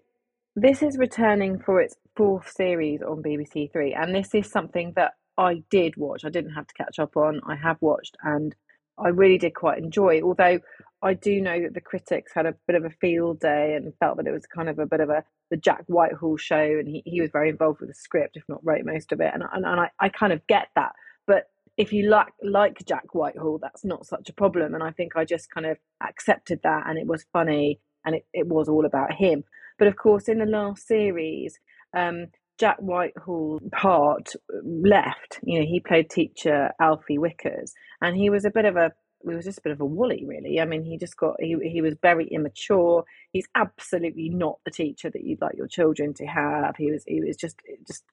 this 0.56 0.82
is 0.82 0.98
returning 0.98 1.60
for 1.60 1.82
its 1.82 1.96
fourth 2.16 2.50
series 2.50 3.02
on 3.02 3.22
BBC 3.22 3.72
Three, 3.72 3.94
and 3.94 4.14
this 4.14 4.34
is 4.34 4.50
something 4.50 4.94
that 4.96 5.14
I 5.38 5.64
did 5.70 5.96
watch. 5.98 6.26
I 6.26 6.30
didn't 6.30 6.54
have 6.54 6.68
to 6.68 6.74
catch 6.74 7.00
up 7.00 7.16
on. 7.16 7.42
I 7.48 7.56
have 7.56 7.78
watched, 7.82 8.18
and 8.24 8.56
I 8.98 9.10
really 9.10 9.38
did 9.38 9.54
quite 9.54 9.78
enjoy. 9.78 10.22
Although 10.22 10.60
I 11.02 11.14
do 11.14 11.40
know 11.42 11.62
that 11.62 11.74
the 11.74 11.82
critics 11.82 12.32
had 12.34 12.48
a 12.48 12.56
bit 12.66 12.76
of 12.76 12.86
a 12.86 12.90
field 12.90 13.40
day 13.40 13.76
and 13.76 13.94
felt 14.00 14.18
that 14.18 14.28
it 14.28 14.32
was 14.32 14.46
kind 14.48 14.68
of 14.68 14.80
a 14.80 14.86
bit 14.86 15.00
of 15.00 15.10
a 15.10 15.24
the 15.50 15.58
Jack 15.58 15.84
Whitehall 15.88 16.38
show, 16.38 16.58
and 16.58 16.88
he, 16.88 17.04
he 17.06 17.22
was 17.22 17.30
very 17.32 17.50
involved 17.50 17.80
with 17.80 17.90
the 17.90 17.96
script, 17.96 18.36
if 18.36 18.44
not 18.50 18.66
wrote 18.66 18.84
most 18.84 19.12
of 19.12 19.22
it. 19.22 19.32
And 19.34 19.44
and, 19.54 19.66
and 19.66 19.80
I, 19.80 19.90
I 20.00 20.10
kind 20.10 20.34
of 20.34 20.46
get 20.48 20.70
that, 20.76 20.94
but 21.26 21.50
if 21.78 21.94
you 21.94 22.10
like 22.10 22.34
like 22.44 22.84
Jack 22.86 23.14
Whitehall, 23.14 23.60
that's 23.62 23.86
not 23.86 24.06
such 24.06 24.30
a 24.30 24.34
problem. 24.34 24.74
And 24.74 24.84
I 24.84 24.92
think 24.92 25.16
I 25.16 25.26
just 25.26 25.50
kind 25.52 25.66
of 25.66 25.78
accepted 26.02 26.60
that, 26.64 26.84
and 26.88 26.98
it 26.98 27.08
was 27.08 27.26
funny, 27.32 27.80
and 28.04 28.16
it, 28.16 28.26
it 28.34 28.48
was 28.48 28.68
all 28.68 28.86
about 28.86 29.14
him. 29.14 29.44
But 29.78 29.88
of 29.88 29.96
course, 29.96 30.28
in 30.28 30.40
the 30.40 30.46
last 30.46 30.88
series, 30.88 31.60
um, 31.96 32.28
Jack 32.58 32.78
Whitehall 32.80 33.62
part 33.72 34.34
left. 34.64 35.40
You 35.44 35.60
know, 35.60 35.66
he 35.66 35.80
played 35.80 36.10
teacher 36.10 36.72
Alfie 36.82 37.20
Wickers, 37.20 37.72
and 38.02 38.18
he 38.18 38.30
was 38.30 38.44
a 38.46 38.52
bit 38.52 38.66
of 38.66 38.76
a 38.76 38.92
he 39.28 39.36
was 39.36 39.46
just 39.46 39.60
a 39.60 39.62
bit 39.62 39.72
of 39.72 39.82
a 39.82 39.86
woolly, 39.86 40.24
really. 40.26 40.60
I 40.60 40.66
mean, 40.66 40.84
he 40.84 40.98
just 40.98 41.18
got 41.18 41.36
he 41.40 41.56
he 41.64 41.82
was 41.82 41.96
very 42.02 42.28
immature. 42.28 43.04
He's 43.32 43.48
absolutely 43.56 44.30
not 44.30 44.60
the 44.66 44.72
teacher 44.72 45.10
that 45.10 45.24
you'd 45.24 45.42
like 45.42 45.56
your 45.56 45.68
children 45.68 46.14
to 46.16 46.26
have. 46.26 46.76
He 46.78 46.92
was 46.92 47.04
he 47.08 47.22
was 47.22 47.38
just 47.38 47.58
just 47.88 48.04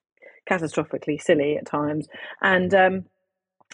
catastrophically 0.49 1.19
silly 1.19 1.57
at 1.57 1.65
times, 1.65 2.07
and 2.41 2.73
um, 2.73 3.05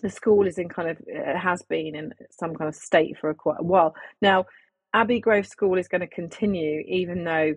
the 0.01 0.09
school 0.09 0.47
is 0.47 0.57
in 0.57 0.69
kind 0.69 0.89
of 0.89 0.97
has 1.35 1.61
been 1.63 1.95
in 1.95 2.13
some 2.31 2.55
kind 2.55 2.67
of 2.67 2.75
state 2.75 3.17
for 3.19 3.29
a 3.29 3.35
quite 3.35 3.59
a 3.59 3.63
while 3.63 3.95
now. 4.21 4.45
Abbey 4.93 5.21
Grove 5.21 5.47
School 5.47 5.77
is 5.77 5.87
going 5.87 6.01
to 6.01 6.07
continue, 6.07 6.83
even 6.85 7.23
though 7.23 7.53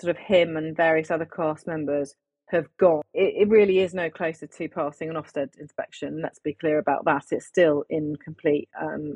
sort 0.00 0.10
of 0.10 0.16
him 0.16 0.56
and 0.56 0.74
various 0.74 1.10
other 1.10 1.26
cast 1.26 1.66
members 1.66 2.14
have 2.48 2.66
gone. 2.78 3.02
It, 3.12 3.42
it, 3.42 3.48
really 3.48 3.80
is 3.80 3.92
no 3.92 4.08
closer 4.08 4.46
to 4.46 4.68
passing 4.68 5.10
an 5.10 5.16
Ofsted 5.16 5.50
inspection. 5.58 6.20
Let's 6.22 6.38
be 6.38 6.54
clear 6.54 6.78
about 6.78 7.04
that. 7.04 7.24
It's 7.30 7.46
still 7.46 7.84
in 7.90 8.16
complete 8.24 8.68
um, 8.80 9.14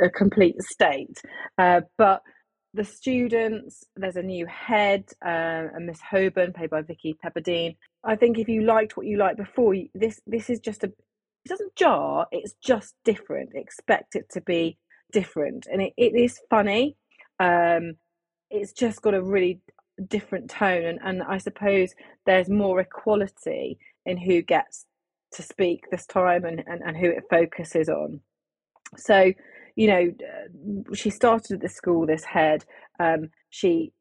a 0.00 0.08
complete 0.08 0.60
state. 0.62 1.20
Uh, 1.58 1.82
but 1.96 2.22
the 2.74 2.84
students, 2.84 3.84
there's 3.96 4.16
a 4.16 4.22
new 4.22 4.46
head, 4.46 5.04
uh, 5.24 5.68
and 5.74 5.86
Miss 5.86 6.00
Hoban, 6.00 6.54
played 6.54 6.70
by 6.70 6.82
Vicki 6.82 7.16
Pepperdine. 7.24 7.76
I 8.04 8.16
think 8.16 8.38
if 8.38 8.48
you 8.48 8.62
liked 8.62 8.96
what 8.96 9.06
you 9.06 9.16
liked 9.16 9.38
before, 9.38 9.74
this 9.94 10.20
this 10.26 10.50
is 10.50 10.60
just 10.60 10.84
a. 10.84 10.92
It 11.46 11.50
doesn't 11.50 11.76
jar. 11.76 12.26
It's 12.32 12.54
just 12.60 12.96
different. 13.04 13.50
Expect 13.54 14.16
it 14.16 14.26
to 14.32 14.40
be 14.40 14.78
different, 15.12 15.68
and 15.70 15.80
it, 15.80 15.92
it 15.96 16.16
is 16.16 16.40
funny. 16.50 16.96
Um, 17.38 17.94
it's 18.50 18.72
just 18.72 19.00
got 19.00 19.14
a 19.14 19.22
really 19.22 19.60
different 20.08 20.50
tone 20.50 20.84
and, 20.84 20.98
and 21.04 21.22
I 21.22 21.38
suppose 21.38 21.94
there's 22.26 22.48
more 22.48 22.80
equality 22.80 23.78
in 24.04 24.18
who 24.18 24.42
gets 24.42 24.86
to 25.32 25.42
speak 25.42 25.84
this 25.90 26.06
time 26.06 26.44
and, 26.44 26.64
and, 26.66 26.82
and 26.82 26.96
who 26.96 27.06
it 27.06 27.24
focuses 27.30 27.88
on. 27.88 28.20
So, 28.96 29.32
you 29.76 29.86
know, 29.86 30.12
she 30.94 31.10
started 31.10 31.54
at 31.56 31.60
the 31.60 31.68
school, 31.68 32.06
this 32.06 32.24
head. 32.24 32.64
Um, 32.98 33.30
she 33.50 33.92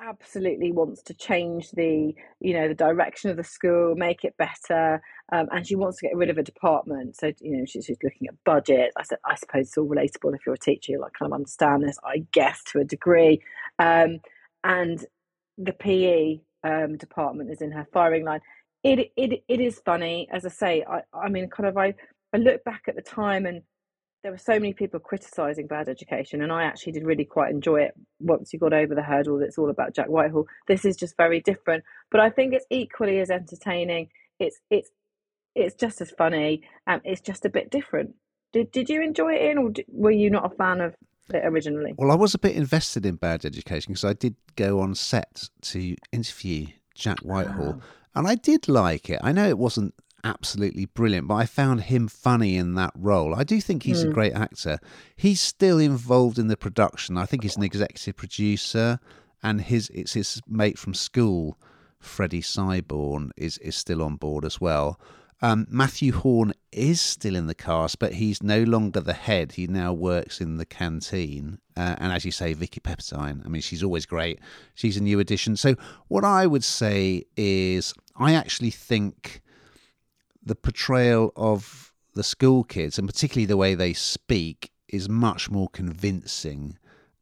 absolutely 0.00 0.70
wants 0.70 1.02
to 1.02 1.12
change 1.12 1.72
the 1.72 2.14
you 2.40 2.54
know 2.54 2.68
the 2.68 2.74
direction 2.74 3.30
of 3.30 3.36
the 3.36 3.42
school 3.42 3.96
make 3.96 4.22
it 4.22 4.32
better 4.36 5.02
um, 5.32 5.48
and 5.50 5.66
she 5.66 5.74
wants 5.74 5.98
to 5.98 6.06
get 6.06 6.16
rid 6.16 6.30
of 6.30 6.38
a 6.38 6.42
department 6.42 7.16
so 7.16 7.32
you 7.40 7.56
know 7.56 7.64
she's, 7.64 7.84
she's 7.84 7.98
looking 8.04 8.28
at 8.28 8.34
budget 8.44 8.92
i 8.96 9.02
said 9.02 9.18
i 9.24 9.34
suppose 9.34 9.66
it's 9.66 9.76
all 9.76 9.88
relatable 9.88 10.32
if 10.34 10.46
you're 10.46 10.54
a 10.54 10.58
teacher 10.58 10.92
you 10.92 11.00
like 11.00 11.12
kind 11.18 11.32
of 11.32 11.34
understand 11.34 11.82
this 11.82 11.98
i 12.04 12.24
guess 12.30 12.62
to 12.62 12.78
a 12.78 12.84
degree 12.84 13.40
um, 13.80 14.20
and 14.62 15.04
the 15.58 15.72
PE 15.72 16.40
um, 16.64 16.96
department 16.96 17.50
is 17.50 17.60
in 17.60 17.72
her 17.72 17.86
firing 17.92 18.24
line. 18.24 18.40
It 18.84 19.12
it 19.16 19.42
it 19.48 19.60
is 19.60 19.80
funny, 19.84 20.28
as 20.32 20.46
I 20.46 20.50
say. 20.50 20.84
I 20.88 21.02
I 21.12 21.28
mean, 21.28 21.48
kind 21.50 21.68
of 21.68 21.76
I 21.76 21.94
I 22.32 22.38
look 22.38 22.62
back 22.64 22.84
at 22.86 22.94
the 22.94 23.02
time 23.02 23.44
and 23.44 23.62
there 24.22 24.32
were 24.32 24.38
so 24.38 24.54
many 24.54 24.72
people 24.72 24.98
criticizing 24.98 25.66
bad 25.66 25.88
education, 25.88 26.42
and 26.42 26.50
I 26.50 26.64
actually 26.64 26.92
did 26.92 27.06
really 27.06 27.24
quite 27.24 27.50
enjoy 27.50 27.82
it 27.82 27.94
once 28.18 28.52
you 28.52 28.58
got 28.58 28.72
over 28.72 28.94
the 28.94 29.02
hurdle. 29.02 29.38
That's 29.38 29.58
all 29.58 29.70
about 29.70 29.94
Jack 29.94 30.08
Whitehall. 30.08 30.46
This 30.66 30.84
is 30.84 30.96
just 30.96 31.16
very 31.16 31.40
different, 31.40 31.84
but 32.10 32.20
I 32.20 32.30
think 32.30 32.52
it's 32.52 32.66
equally 32.70 33.20
as 33.20 33.30
entertaining. 33.30 34.08
It's 34.40 34.58
it's 34.70 34.90
it's 35.54 35.74
just 35.74 36.00
as 36.00 36.10
funny, 36.10 36.62
and 36.86 37.00
it's 37.04 37.20
just 37.20 37.44
a 37.44 37.50
bit 37.50 37.70
different. 37.70 38.14
Did 38.52 38.72
did 38.72 38.88
you 38.88 39.02
enjoy 39.02 39.34
it, 39.34 39.50
in, 39.50 39.58
or 39.58 39.70
were 39.88 40.10
you 40.10 40.30
not 40.30 40.52
a 40.52 40.54
fan 40.56 40.80
of 40.80 40.96
it 41.32 41.44
originally? 41.44 41.94
Well, 41.96 42.10
I 42.10 42.16
was 42.16 42.34
a 42.34 42.38
bit 42.38 42.56
invested 42.56 43.06
in 43.06 43.16
Bad 43.16 43.44
Education 43.44 43.92
because 43.92 44.04
I 44.04 44.14
did 44.14 44.34
go 44.56 44.80
on 44.80 44.94
set 44.96 45.48
to 45.62 45.94
interview 46.10 46.66
Jack 46.94 47.20
Whitehall, 47.20 47.80
oh. 47.80 47.82
and 48.16 48.26
I 48.26 48.34
did 48.34 48.68
like 48.68 49.10
it. 49.10 49.20
I 49.22 49.30
know 49.30 49.48
it 49.48 49.58
wasn't 49.58 49.94
absolutely 50.24 50.86
brilliant, 50.86 51.28
but 51.28 51.34
I 51.34 51.46
found 51.46 51.82
him 51.82 52.08
funny 52.08 52.56
in 52.56 52.74
that 52.74 52.92
role. 52.94 53.34
I 53.34 53.44
do 53.44 53.60
think 53.60 53.82
he's 53.82 54.00
mm. 54.00 54.04
a 54.04 54.06
hmm. 54.08 54.14
great 54.14 54.32
actor. 54.34 54.78
He's 55.16 55.40
still 55.40 55.78
involved 55.78 56.38
in 56.38 56.48
the 56.48 56.56
production. 56.56 57.16
I 57.16 57.26
think 57.26 57.42
he's 57.42 57.56
an 57.56 57.62
executive 57.62 58.16
producer, 58.16 59.00
and 59.42 59.60
his 59.60 59.90
it's 59.90 60.14
his 60.14 60.40
mate 60.48 60.78
from 60.78 60.94
school, 60.94 61.58
Freddie 62.00 62.42
Syborn, 62.42 63.30
is 63.36 63.58
is 63.58 63.76
still 63.76 64.02
on 64.02 64.16
board 64.16 64.44
as 64.44 64.60
well. 64.60 65.00
Um, 65.40 65.66
Mathew 65.70 66.12
Horne 66.12 66.52
is 66.72 67.00
still 67.00 67.36
in 67.36 67.46
the 67.46 67.54
cast, 67.54 68.00
but 68.00 68.14
he's 68.14 68.42
no 68.42 68.64
longer 68.64 69.00
the 69.00 69.12
head. 69.12 69.52
He 69.52 69.68
now 69.68 69.92
works 69.92 70.40
in 70.40 70.56
the 70.56 70.66
canteen. 70.66 71.58
Uh, 71.76 71.94
and 71.98 72.12
as 72.12 72.24
you 72.24 72.32
say, 72.32 72.54
Vicki 72.54 72.80
Pepperdine, 72.80 73.44
I 73.44 73.48
mean, 73.48 73.62
she's 73.62 73.84
always 73.84 74.04
great. 74.04 74.40
She's 74.74 74.96
a 74.96 75.02
new 75.02 75.20
addition. 75.20 75.56
So, 75.56 75.76
what 76.08 76.24
I 76.24 76.46
would 76.46 76.64
say 76.64 77.24
is, 77.36 77.94
I 78.16 78.34
actually 78.34 78.70
think 78.70 79.42
the 80.48 80.54
portrayal 80.54 81.32
of 81.36 81.92
the 82.14 82.22
school 82.22 82.64
kids, 82.64 82.98
and 82.98 83.08
particularly 83.08 83.46
the 83.46 83.56
way 83.56 83.74
they 83.74 83.92
speak, 83.92 84.72
is 84.88 85.08
much 85.08 85.50
more 85.50 85.68
convincing 85.68 86.78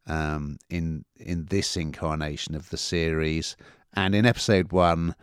um, 0.07 0.57
in 0.69 1.05
in 1.17 1.45
this 1.45 1.77
incarnation 1.77 2.55
of 2.55 2.69
the 2.69 2.77
series. 2.77 3.55
And 3.93 4.15
in 4.15 4.25
episode 4.25 4.71
one, 4.71 5.15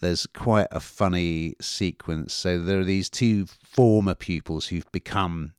there's 0.00 0.26
quite 0.26 0.68
a 0.70 0.80
funny 0.80 1.54
sequence. 1.60 2.32
So 2.32 2.60
there 2.62 2.80
are 2.80 2.84
these 2.84 3.10
two 3.10 3.46
former 3.46 4.14
pupils 4.14 4.66
who've 4.66 4.90
become 4.92 5.54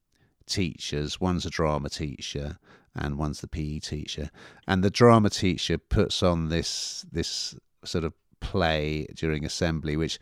teachers. 0.46 1.20
One's 1.20 1.46
a 1.46 1.50
drama 1.50 1.90
teacher 1.90 2.58
and 2.96 3.18
one's 3.18 3.42
the 3.42 3.48
PE 3.48 3.80
teacher. 3.80 4.30
And 4.68 4.84
the 4.84 4.90
drama 4.90 5.30
teacher 5.30 5.78
puts 5.78 6.24
on 6.24 6.50
this 6.50 7.06
this 7.12 7.56
sort 7.84 8.04
of 8.04 8.14
play 8.40 9.08
during 9.16 9.46
assembly, 9.46 9.98
which 9.98 10.20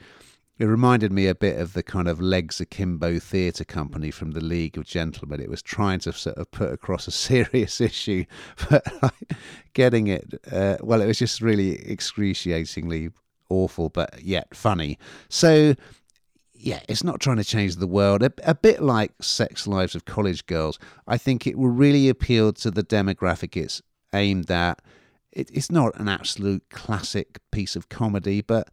it 0.60 0.66
reminded 0.66 1.12
me 1.12 1.28
a 1.28 1.36
bit 1.36 1.60
of 1.60 1.74
the 1.74 1.84
kind 1.84 2.08
of 2.08 2.20
Legs 2.20 2.60
Akimbo 2.60 3.20
Theatre 3.20 3.64
Company 3.64 4.10
from 4.10 4.32
the 4.32 4.44
League 4.44 4.78
of 4.78 4.86
Gentlemen. 4.86 5.40
It 5.40 5.50
was 5.50 5.62
trying 5.62 6.00
to 6.00 6.14
sort 6.14 6.38
of 6.38 6.50
put 6.50 6.74
across 6.74 7.08
a 7.08 7.12
serious 7.28 7.80
issue, 7.80 8.26
but 8.70 8.86
getting 9.74 10.08
it, 10.08 10.34
uh, 10.52 10.78
well, 10.82 11.02
it 11.02 11.06
was 11.06 11.20
just 11.20 11.42
really 11.42 11.76
excruciatingly 11.90 13.12
awful, 13.50 13.90
but 13.90 14.22
yet 14.24 14.56
funny. 14.56 14.98
So, 15.30 15.76
yeah, 16.54 16.80
it's 16.90 17.04
not 17.04 17.20
trying 17.20 17.38
to 17.38 17.44
change 17.44 17.76
the 17.76 17.88
world. 17.88 18.24
A, 18.24 18.34
a, 18.44 18.56
bit 18.56 18.82
like 18.82 19.12
Sex 19.22 19.68
Lives 19.68 19.94
of 19.94 20.06
College 20.06 20.48
Girls, 20.48 20.80
I 21.08 21.18
think 21.18 21.46
it 21.46 21.58
will 21.58 21.70
really 21.70 22.10
appeal 22.10 22.52
to 22.54 22.72
the 22.72 22.84
demographic 22.84 23.56
it's 23.56 23.82
aimed 24.12 24.50
at. 24.50 24.82
It, 25.32 25.52
it's 25.54 25.72
not 25.72 26.00
an 26.00 26.08
absolute 26.08 26.68
classic 26.72 27.40
piece 27.52 27.76
of 27.76 27.90
comedy, 27.90 28.42
but 28.42 28.70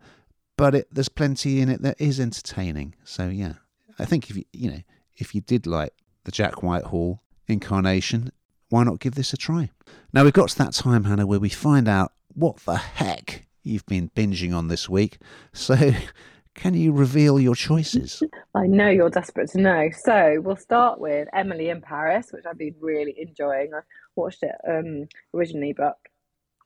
but 0.57 0.75
it, 0.75 0.89
there's 0.93 1.09
plenty 1.09 1.61
in 1.61 1.69
it 1.69 1.83
that 1.83 2.01
is 2.01 2.21
entertaining. 2.21 2.95
So 3.05 3.29
yeah, 3.29 3.55
I 3.99 4.05
think 4.05 4.31
if 4.31 4.37
you 4.37 4.45
you 4.53 4.71
know 4.71 4.81
if 5.17 5.35
you 5.35 5.41
did 5.41 5.67
like 5.67 5.93
the 6.25 6.33
Jack 6.33 6.63
Whitehall 6.63 7.21
incarnation, 7.47 8.33
why 8.69 8.85
not 8.85 9.01
give 9.01 9.15
this 9.15 9.33
a 9.33 9.37
try? 9.37 9.71
Now 10.13 10.25
we've 10.25 10.33
got 10.33 10.49
to 10.51 10.59
that 10.59 10.73
time, 10.73 11.05
Hannah, 11.05 11.27
where 11.27 11.41
we 11.41 11.49
find 11.49 11.89
out 11.89 12.13
what 12.35 12.57
the 12.59 12.77
heck 12.77 13.47
you've 13.63 13.87
been 13.87 14.11
binging 14.11 14.55
on 14.55 14.69
this 14.69 14.89
week. 14.89 15.19
So, 15.53 15.93
can 16.55 16.75
you 16.75 16.93
reveal 16.93 17.41
your 17.41 17.55
choices? 17.55 18.23
I 18.55 18.67
know 18.67 18.89
you're 18.89 19.11
desperate 19.11 19.51
to 19.51 19.61
know. 19.61 19.89
So, 19.97 20.41
we'll 20.41 20.57
start 20.57 21.01
with 21.01 21.29
Emily 21.33 21.71
in 21.71 21.81
Paris, 21.81 22.29
which 22.31 22.45
I've 22.47 22.59
been 22.59 22.77
really 22.81 23.15
enjoying. 23.19 23.73
I 23.75 23.81
watched 24.15 24.43
it 24.43 24.55
um, 24.69 25.09
originally, 25.35 25.73
but 25.73 25.99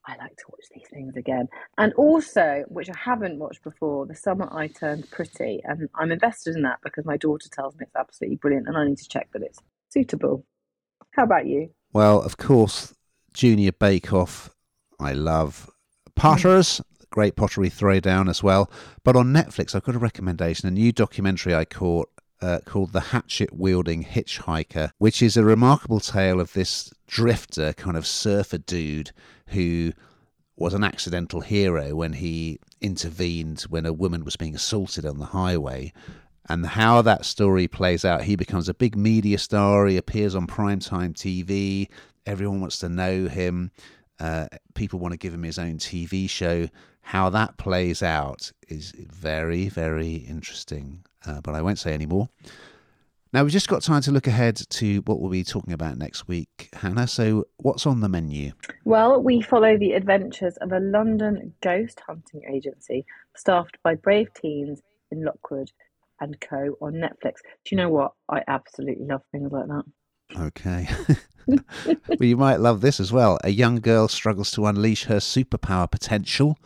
I 0.09 0.17
like 0.17 0.37
to 0.37 0.45
watch 0.49 0.65
these 0.75 0.89
things 0.91 1.17
again. 1.17 1.49
And 1.77 1.93
also, 1.95 2.65
which 2.69 2.89
I 2.89 2.97
haven't 2.99 3.39
watched 3.39 3.63
before, 3.63 4.07
The 4.07 4.15
Summer 4.15 4.49
I 4.51 4.69
Turned 4.69 5.11
Pretty. 5.11 5.61
And 5.65 5.89
I'm 5.95 6.11
invested 6.11 6.57
in 6.57 6.63
that 6.63 6.79
because 6.83 7.05
my 7.05 7.19
daughter 7.19 7.49
tells 7.51 7.77
me 7.77 7.85
it's 7.85 7.95
absolutely 7.95 8.37
brilliant 8.37 8.69
and 8.69 8.77
I 8.77 8.87
need 8.87 8.97
to 8.99 9.09
check 9.09 9.29
that 9.33 9.43
it's 9.43 9.59
suitable. 9.91 10.47
How 11.11 11.25
about 11.25 11.47
you? 11.47 11.71
Well, 11.93 12.23
of 12.23 12.39
course, 12.39 12.95
Junior 13.35 13.73
Bake 13.73 14.13
Off, 14.13 14.51
I 14.99 15.13
love. 15.13 15.71
Potters, 16.15 16.81
great 17.11 17.37
pottery 17.37 17.69
throwdown 17.69 18.31
as 18.31 18.43
well. 18.43 18.71
But 19.05 19.15
on 19.15 19.33
Netflix, 19.33 19.75
I've 19.75 19.85
got 19.85 19.95
a 19.95 19.99
recommendation 19.99 20.69
a 20.69 20.71
new 20.71 20.91
documentary 20.91 21.55
I 21.55 21.67
caught 21.67 22.09
uh, 22.41 22.61
called 22.65 22.93
The 22.93 23.01
Hatchet 23.01 23.53
Wielding 23.53 24.05
Hitchhiker, 24.05 24.91
which 24.99 25.23
is 25.23 25.37
a 25.37 25.45
remarkable 25.45 26.01
tale 26.01 26.41
of 26.41 26.53
this 26.53 26.93
drifter, 27.07 27.73
kind 27.73 27.97
of 27.97 28.07
surfer 28.07 28.59
dude 28.59 29.11
who 29.49 29.93
was 30.57 30.75
an 30.75 30.85
accidental 30.85 31.41
hero 31.41 31.95
when 31.95 32.15
he 32.15 32.59
intervened 32.81 33.63
when 33.63 33.87
a 33.87 33.93
woman 33.93 34.25
was 34.25 34.37
being 34.37 34.55
assaulted 34.55 35.07
on 35.07 35.19
the 35.19 35.27
highway. 35.27 35.93
and 36.51 36.65
how 36.65 37.03
that 37.03 37.27
story 37.27 37.69
plays 37.69 38.05
out. 38.07 38.23
He 38.23 38.35
becomes 38.35 38.69
a 38.71 38.75
big 38.75 38.97
media 38.97 39.37
star. 39.37 39.87
He 39.87 39.99
appears 39.99 40.35
on 40.35 40.47
primetime 40.47 41.13
TV. 41.13 41.89
Everyone 42.25 42.61
wants 42.61 42.79
to 42.79 42.89
know 42.89 43.29
him. 43.29 43.71
Uh, 44.21 44.47
people 44.75 44.99
want 44.99 45.13
to 45.13 45.19
give 45.19 45.33
him 45.33 45.43
his 45.43 45.59
own 45.59 45.79
TV 45.79 46.29
show. 46.29 46.69
How 47.03 47.31
that 47.31 47.57
plays 47.57 48.03
out 48.03 48.53
is 48.69 48.93
very, 48.93 49.69
very 49.69 50.15
interesting. 50.15 51.05
Uh, 51.25 51.41
but 51.41 51.55
I 51.55 51.63
won't 51.63 51.79
say 51.79 51.95
any 51.95 52.07
more. 52.07 52.29
Now, 53.33 53.43
we've 53.43 53.53
just 53.53 53.69
got 53.69 53.83
time 53.83 54.01
to 54.03 54.11
look 54.11 54.27
ahead 54.27 54.57
to 54.57 54.99
what 55.03 55.21
we'll 55.21 55.31
be 55.31 55.45
talking 55.45 55.75
about 55.75 55.99
next 55.99 56.29
week, 56.29 56.71
Hannah. 56.73 57.07
So, 57.07 57.45
what's 57.59 57.87
on 57.87 58.01
the 58.01 58.09
menu? 58.09 58.53
Well, 58.85 59.23
we 59.23 59.43
follow 59.43 59.77
the 59.77 59.93
adventures 59.93 60.57
of 60.59 60.73
a 60.73 60.81
London 60.81 61.53
ghost 61.61 62.01
hunting 62.07 62.43
agency 62.51 63.05
staffed 63.37 63.77
by 63.83 63.97
brave 63.97 64.33
teens 64.33 64.81
in 65.11 65.25
Lockwood 65.25 65.71
and 66.21 66.41
Co. 66.41 66.77
on 66.81 66.95
Netflix. 66.95 67.35
Do 67.65 67.71
you 67.71 67.77
know 67.77 67.91
what? 67.91 68.13
I 68.31 68.43
absolutely 68.49 69.05
love 69.05 69.23
things 69.31 69.53
like 69.53 69.67
that. 69.67 69.85
Okay. 70.39 70.89
well, 71.49 71.97
you 72.21 72.37
might 72.37 72.61
love 72.61 72.81
this 72.81 73.01
as 73.01 73.13
well. 73.13 73.39
A 73.43 73.51
young 73.51 73.81
girl 73.81 74.09
struggles 74.09 74.51
to 74.53 74.67
unleash 74.67 75.05
her 75.05 75.17
superpower 75.17 75.91
potential 75.91 76.59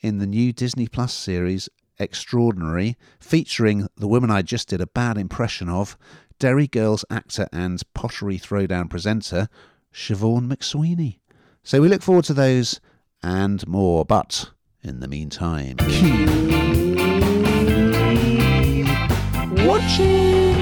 in 0.00 0.18
the 0.18 0.26
new 0.26 0.52
Disney 0.52 0.88
Plus 0.88 1.14
series 1.14 1.68
Extraordinary, 1.98 2.96
featuring 3.20 3.88
the 3.96 4.08
woman 4.08 4.30
I 4.30 4.42
just 4.42 4.68
did 4.68 4.80
a 4.80 4.86
bad 4.86 5.16
impression 5.16 5.68
of, 5.68 5.96
Derry 6.40 6.66
Girls 6.66 7.04
actor 7.08 7.46
and 7.52 7.80
pottery 7.94 8.38
throwdown 8.38 8.90
presenter, 8.90 9.48
Siobhan 9.92 10.48
McSweeney. 10.52 11.20
So 11.62 11.80
we 11.80 11.88
look 11.88 12.02
forward 12.02 12.24
to 12.26 12.34
those 12.34 12.80
and 13.22 13.66
more. 13.66 14.04
But 14.04 14.50
in 14.82 15.00
the 15.00 15.08
meantime, 15.08 15.76
keep 15.78 16.28
watching. 19.66 20.53